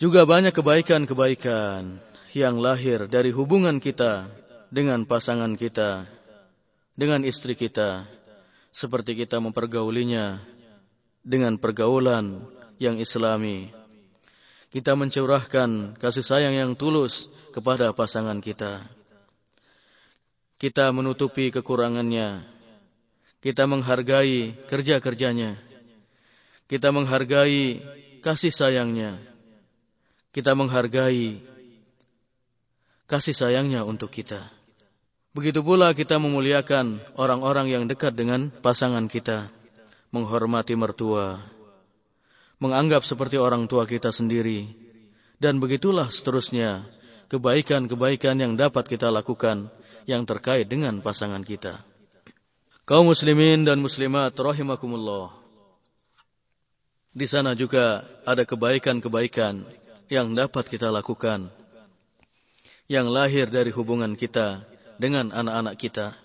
[0.00, 2.00] Juga banyak kebaikan-kebaikan
[2.32, 4.24] yang lahir dari hubungan kita
[4.72, 6.08] dengan pasangan kita,
[6.96, 8.08] dengan istri kita,
[8.72, 10.40] seperti kita mempergaulinya
[11.28, 12.40] dengan pergaulan
[12.80, 13.68] yang islami.
[14.72, 18.80] Kita mencurahkan kasih sayang yang tulus kepada pasangan kita.
[20.56, 22.48] Kita menutupi kekurangannya.
[23.44, 25.60] Kita menghargai kerja-kerjanya.
[26.64, 27.84] Kita menghargai
[28.24, 29.20] kasih sayangnya.
[30.32, 31.44] Kita menghargai
[33.08, 34.48] kasih sayangnya untuk kita.
[35.32, 39.57] Begitu pula kita memuliakan orang-orang yang dekat dengan pasangan kita
[40.10, 41.42] menghormati mertua,
[42.58, 44.68] menganggap seperti orang tua kita sendiri,
[45.38, 46.86] dan begitulah seterusnya
[47.28, 49.68] kebaikan-kebaikan yang dapat kita lakukan
[50.08, 51.84] yang terkait dengan pasangan kita.
[52.88, 55.36] Kaum muslimin dan muslimat rahimakumullah.
[57.12, 59.68] Di sana juga ada kebaikan-kebaikan
[60.08, 61.52] yang dapat kita lakukan
[62.88, 64.64] yang lahir dari hubungan kita
[64.96, 66.16] dengan anak-anak kita.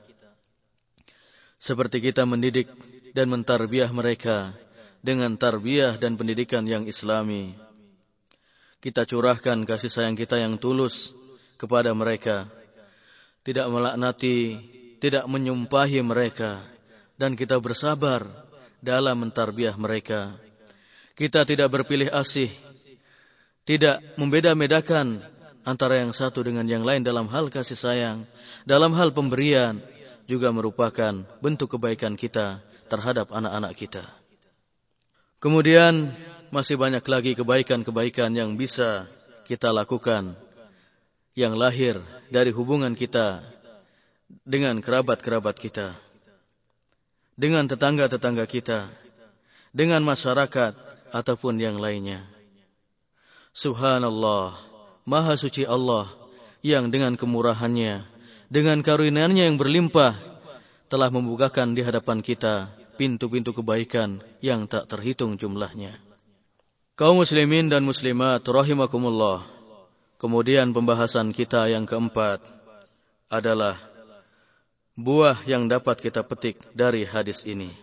[1.59, 2.71] Seperti kita mendidik
[3.13, 4.51] dan mentarbiah mereka
[4.99, 7.53] dengan tarbiyah dan pendidikan yang islami.
[8.81, 11.15] Kita curahkan kasih sayang kita yang tulus
[11.55, 12.49] kepada mereka
[13.43, 14.57] tidak melaknati,
[15.03, 16.63] tidak menyumpahi mereka,
[17.19, 18.23] dan kita bersabar
[18.79, 20.35] dalam mentarbiah mereka.
[21.13, 22.49] Kita tidak berpilih asih,
[23.67, 25.21] tidak membeda-bedakan
[25.67, 28.17] antara yang satu dengan yang lain dalam hal kasih sayang,
[28.63, 29.79] dalam hal pemberian,
[30.23, 32.63] juga merupakan bentuk kebaikan kita
[32.93, 34.05] terhadap anak-anak kita.
[35.41, 36.13] Kemudian
[36.53, 39.09] masih banyak lagi kebaikan-kebaikan yang bisa
[39.49, 40.37] kita lakukan
[41.33, 41.97] yang lahir
[42.29, 43.41] dari hubungan kita
[44.45, 45.97] dengan kerabat-kerabat kita,
[47.33, 48.85] dengan tetangga-tetangga kita,
[49.73, 50.77] dengan masyarakat
[51.09, 52.21] ataupun yang lainnya.
[53.57, 54.53] Subhanallah,
[55.09, 56.13] Maha Suci Allah
[56.61, 58.05] yang dengan kemurahannya,
[58.53, 60.13] dengan karunia-Nya yang berlimpah
[60.93, 65.93] telah membukakan di hadapan kita pintu-pintu kebaikan yang tak terhitung jumlahnya.
[66.93, 69.41] Kaum muslimin dan muslimat rahimakumullah.
[70.21, 72.39] Kemudian pembahasan kita yang keempat
[73.27, 73.81] adalah
[74.93, 77.73] buah yang dapat kita petik dari hadis ini.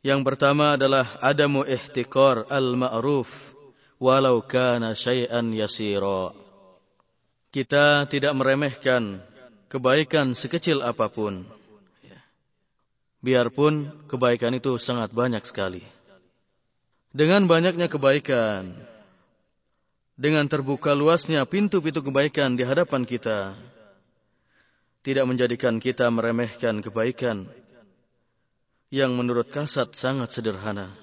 [0.00, 3.52] Yang pertama adalah adamu ihtikar al-ma'ruf
[4.00, 6.32] walau kana syai'an yasira.
[7.52, 9.20] Kita tidak meremehkan
[9.68, 11.44] kebaikan sekecil apa pun.
[13.26, 15.82] Biarpun kebaikan itu sangat banyak sekali.
[17.10, 18.70] Dengan banyaknya kebaikan,
[20.14, 23.58] dengan terbuka luasnya pintu-pintu kebaikan di hadapan kita,
[25.02, 27.50] tidak menjadikan kita meremehkan kebaikan
[28.94, 30.94] yang menurut kasat sangat sederhana.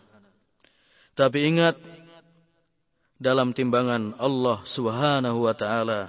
[1.19, 1.75] Tapi ingat,
[3.19, 6.07] dalam timbangan Allah Subhanahu wa taala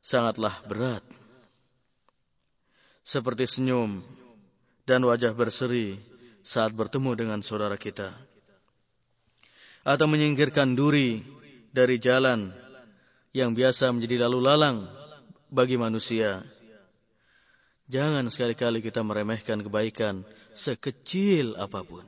[0.00, 1.04] sangatlah berat.
[3.04, 4.00] Seperti senyum
[4.88, 6.00] dan wajah berseri
[6.40, 8.16] saat bertemu dengan saudara kita.
[9.84, 11.20] Atau menyingkirkan duri
[11.68, 12.48] dari jalan
[13.36, 14.88] yang biasa menjadi lalu lalang
[15.52, 16.40] bagi manusia
[17.88, 20.20] Jangan sekali-kali kita meremehkan kebaikan
[20.52, 22.04] sekecil apa pun.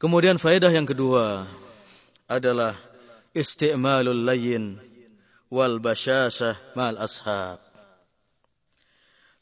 [0.00, 1.44] Kemudian faedah yang kedua
[2.24, 2.72] adalah
[3.36, 4.80] isti'malul layyin
[5.52, 7.60] wal basyasah mal ashab.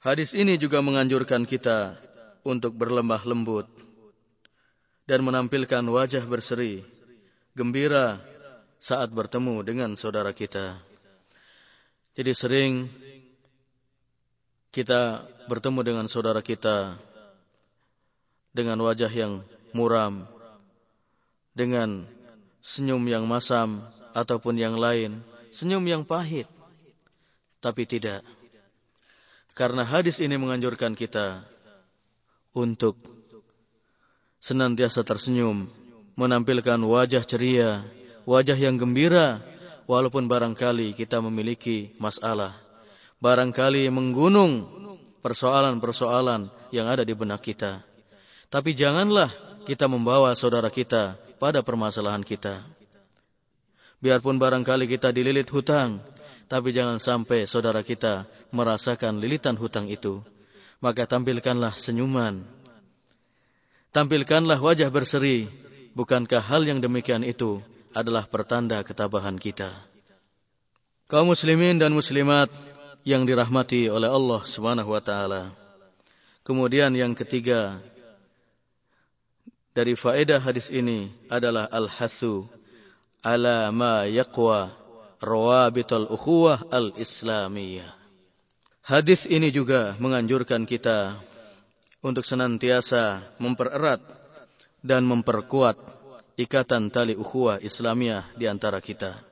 [0.07, 1.99] Hadis ini juga menganjurkan kita
[2.47, 3.67] untuk berlemah lembut
[5.03, 6.87] dan menampilkan wajah berseri,
[7.59, 8.23] gembira
[8.79, 10.79] saat bertemu dengan saudara kita.
[12.15, 12.87] Jadi sering
[14.71, 16.95] kita bertemu dengan saudara kita
[18.55, 19.43] dengan wajah yang
[19.75, 20.23] muram,
[21.51, 22.07] dengan
[22.63, 23.83] senyum yang masam
[24.15, 25.19] ataupun yang lain,
[25.51, 26.47] senyum yang pahit.
[27.59, 28.36] Tapi tidak.
[29.57, 31.41] Karena hadis ini menganjurkan kita
[32.53, 33.01] untuk
[34.45, 35.65] senantiasa tersenyum,
[36.13, 37.81] menampilkan wajah ceria,
[38.29, 39.41] wajah yang gembira,
[39.89, 42.67] walaupun barangkali kita memiliki masalah
[43.21, 44.69] barangkali menggunung
[45.25, 47.81] persoalan-persoalan yang ada di benak kita.
[48.53, 49.33] Tapi janganlah
[49.67, 52.63] kita membawa saudara kita pada permasalahan kita.
[53.99, 55.99] Biarpun barangkali kita dililit hutang,
[56.47, 60.23] tapi jangan sampai saudara kita merasakan lilitan hutang itu.
[60.79, 62.47] Maka tampilkanlah senyuman.
[63.91, 65.51] Tampilkanlah wajah berseri.
[65.97, 67.65] Bukankah hal yang demikian itu
[67.97, 69.73] adalah pertanda ketabahan kita?
[71.09, 72.53] Kaum muslimin dan muslimat
[73.07, 75.55] yang dirahmati oleh Allah Subhanahu wa taala.
[76.45, 77.81] Kemudian yang ketiga
[79.73, 82.47] dari faedah hadis ini adalah al-hasu
[83.25, 84.86] ala ma yaqwa
[85.21, 87.93] rawabitul ukhuwah al-islamiyah.
[88.87, 91.19] Hadis ini juga menganjurkan kita
[92.07, 93.99] untuk senantiasa mempererat
[94.79, 95.75] dan memperkuat
[96.39, 99.27] ikatan tali ukhuwah Islamiyah di antara kita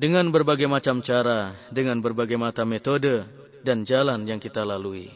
[0.00, 3.20] dengan berbagai macam cara, dengan berbagai macam metode
[3.60, 5.12] dan jalan yang kita lalui.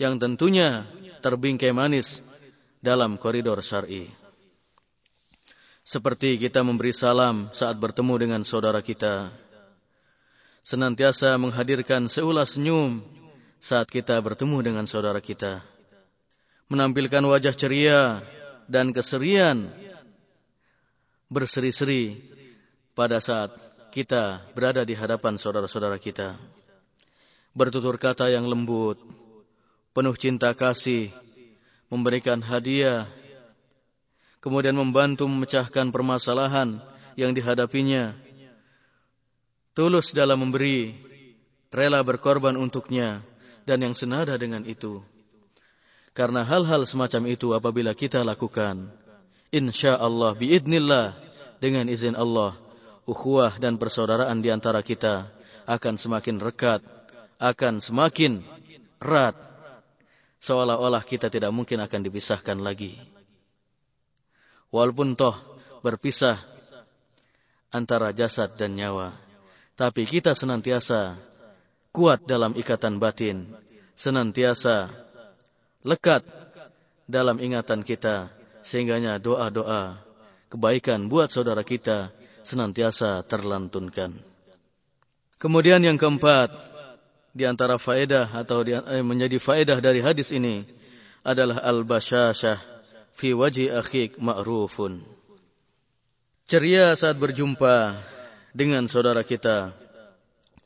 [0.00, 0.88] Yang tentunya
[1.20, 2.24] terbingkai manis
[2.80, 4.08] dalam koridor syar'i.
[5.86, 9.30] Seperti kita memberi salam saat bertemu dengan saudara kita.
[10.66, 13.06] Senantiasa menghadirkan seulas senyum
[13.62, 15.62] saat kita bertemu dengan saudara kita.
[16.66, 18.18] Menampilkan wajah ceria
[18.66, 19.70] dan keserian
[21.30, 22.18] berseri-seri
[22.90, 23.54] pada saat
[23.94, 26.34] kita berada di hadapan saudara-saudara kita.
[27.54, 28.98] Bertutur kata yang lembut,
[29.94, 31.14] penuh cinta kasih,
[31.86, 33.06] memberikan hadiah,
[34.46, 36.78] kemudian membantu memecahkan permasalahan
[37.18, 38.14] yang dihadapinya.
[39.74, 40.94] Tulus dalam memberi,
[41.74, 43.26] rela berkorban untuknya,
[43.66, 45.02] dan yang senada dengan itu.
[46.14, 48.86] Karena hal-hal semacam itu apabila kita lakukan,
[49.50, 51.18] insya Allah biidnillah
[51.58, 52.54] dengan izin Allah
[53.02, 55.26] ukhuwah dan persaudaraan di antara kita
[55.66, 56.86] akan semakin rekat,
[57.42, 58.46] akan semakin
[59.02, 59.34] erat.
[60.38, 63.15] Seolah-olah kita tidak mungkin akan dipisahkan lagi.
[64.70, 65.36] Walaupun toh
[65.80, 66.40] berpisah
[67.70, 69.14] antara jasad dan nyawa.
[69.76, 71.20] Tapi kita senantiasa
[71.92, 73.46] kuat dalam ikatan batin.
[73.96, 74.88] Senantiasa
[75.84, 76.24] lekat
[77.06, 78.32] dalam ingatan kita.
[78.66, 80.02] Sehingganya doa-doa
[80.50, 82.10] kebaikan buat saudara kita
[82.42, 84.14] senantiasa terlantunkan.
[85.36, 86.50] Kemudian yang keempat,
[87.36, 90.64] di antara faedah atau eh, menjadi faedah dari hadis ini
[91.20, 92.75] adalah al-basyashah
[93.16, 95.00] fi wajhi akhik ma'rufun.
[96.46, 97.96] Ceria saat berjumpa
[98.52, 99.72] dengan saudara kita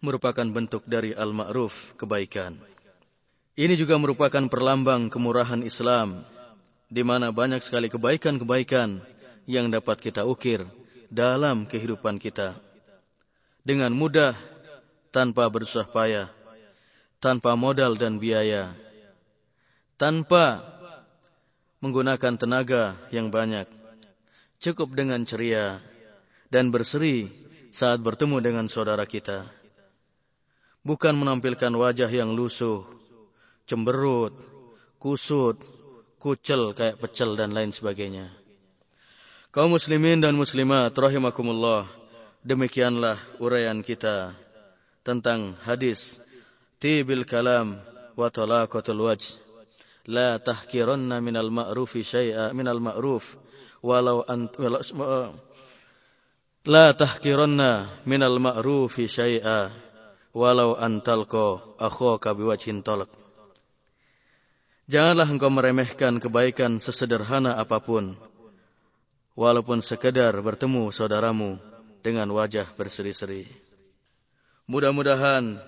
[0.02, 2.58] merupakan bentuk dari al-ma'ruf, kebaikan.
[3.54, 6.20] Ini juga merupakan perlambang kemurahan Islam,
[6.90, 8.98] di mana banyak sekali kebaikan-kebaikan
[9.46, 10.66] yang dapat kita ukir
[11.12, 12.56] dalam kehidupan kita.
[13.60, 14.32] Dengan mudah,
[15.12, 16.32] tanpa bersusah payah,
[17.20, 18.72] tanpa modal dan biaya,
[20.00, 20.79] tanpa
[21.80, 23.64] menggunakan tenaga yang banyak,
[24.60, 25.80] cukup dengan ceria
[26.52, 27.32] dan berseri
[27.72, 29.48] saat bertemu dengan saudara kita.
[30.84, 32.84] Bukan menampilkan wajah yang lusuh,
[33.68, 34.32] cemberut,
[35.00, 35.60] kusut,
[36.20, 38.28] kucel kayak pecel dan lain sebagainya.
[39.50, 41.88] Kaum muslimin dan muslimat rahimakumullah.
[42.40, 44.32] Demikianlah uraian kita
[45.04, 46.24] tentang hadis
[46.80, 47.76] tibil kalam
[48.16, 49.49] wa talaqatul wajh.
[50.08, 53.36] La tahkiranna minal ma'rufi syai'a minal ma'ruf
[53.84, 54.48] walau an
[56.64, 59.68] La tahkiranna minal ma'rufi syai'a
[60.32, 63.08] walau antalqa akhaka biwajhin talaq.
[64.90, 68.18] Janganlah engkau meremehkan kebaikan sesederhana apa pun
[69.38, 71.62] walaupun sekedar bertemu saudaramu
[72.02, 73.46] dengan wajah berseri-seri.
[74.66, 75.62] Mudah-mudahan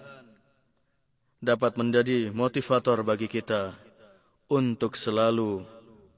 [1.43, 3.75] dapat menjadi motivator bagi kita
[4.53, 5.65] untuk selalu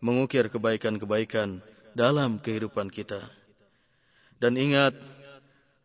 [0.03, 1.63] mengukir kebaikan-kebaikan
[1.95, 3.23] dalam kehidupan kita.
[4.43, 4.99] Dan ingat,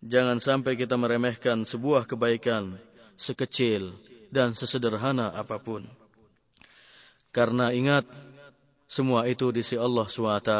[0.01, 2.73] jangan sampai kita meremehkan sebuah kebaikan
[3.13, 3.93] sekecil
[4.33, 5.85] dan sesederhana apa pun.
[7.29, 8.09] Karena ingat,
[8.89, 10.51] semua itu di sisi Allah SWT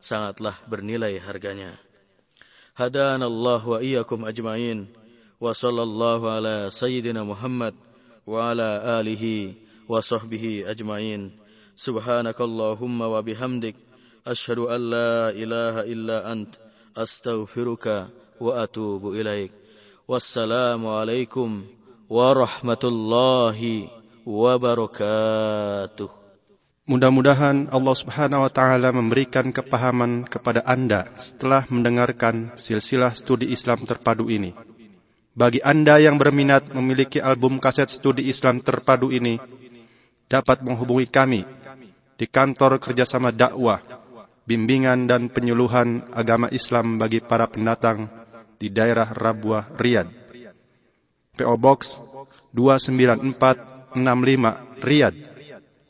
[0.00, 1.76] sangatlah bernilai harganya.
[2.72, 4.88] Hadana Allah wa iyyakum ajma'in
[5.36, 7.76] wa sallallahu ala sayyidina Muhammad
[8.24, 9.68] wa ala alihi
[9.98, 11.34] sahbihi ajma'in.
[11.74, 13.74] Subhanakallahumma wa bihamdik
[14.22, 16.54] asyhadu an la ilaha illa ant
[16.94, 19.50] astaghfiruka wa atubu ilaik.
[20.06, 21.66] Wassalamu alaikum
[22.06, 23.90] warahmatullahi
[24.22, 26.10] wabarakatuh.
[26.90, 34.26] Mudah-mudahan Allah Subhanahu wa taala memberikan kepahaman kepada Anda setelah mendengarkan silsilah studi Islam terpadu
[34.26, 34.50] ini.
[35.30, 39.38] Bagi Anda yang berminat memiliki album kaset studi Islam terpadu ini,
[40.30, 41.42] dapat menghubungi kami
[42.14, 43.82] di kantor kerjasama dakwah,
[44.46, 48.06] bimbingan dan penyuluhan agama Islam bagi para pendatang
[48.62, 50.06] di daerah Rabuah, Riyadh.
[51.34, 51.98] PO Box
[52.54, 55.18] 29465 Riyadh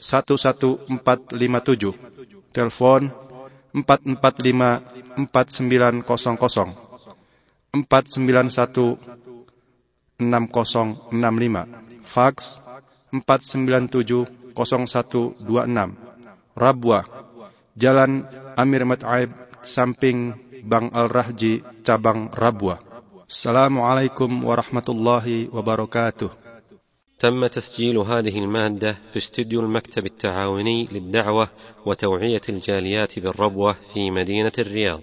[0.00, 2.56] 11457.
[2.56, 3.12] Telepon
[3.76, 6.80] 445 4900
[7.76, 8.96] 491
[10.18, 12.06] 6065.
[12.06, 12.62] Fax
[13.12, 15.94] 497 0126.
[16.56, 17.04] Rabwa
[17.76, 18.26] Jalan
[18.56, 19.30] Amir Mat'aib
[19.62, 20.34] samping
[20.66, 22.78] Bang Al-Rahji cabang Rabwa.
[23.30, 26.30] Assalamualaikum warahmatullahi wabarakatuh.
[27.20, 31.48] تم تسجيل هذه المادة في استديو المكتب التعاوني للدعوة
[31.86, 35.00] وتوعية الجاليات بالربوة في مدينة الرياض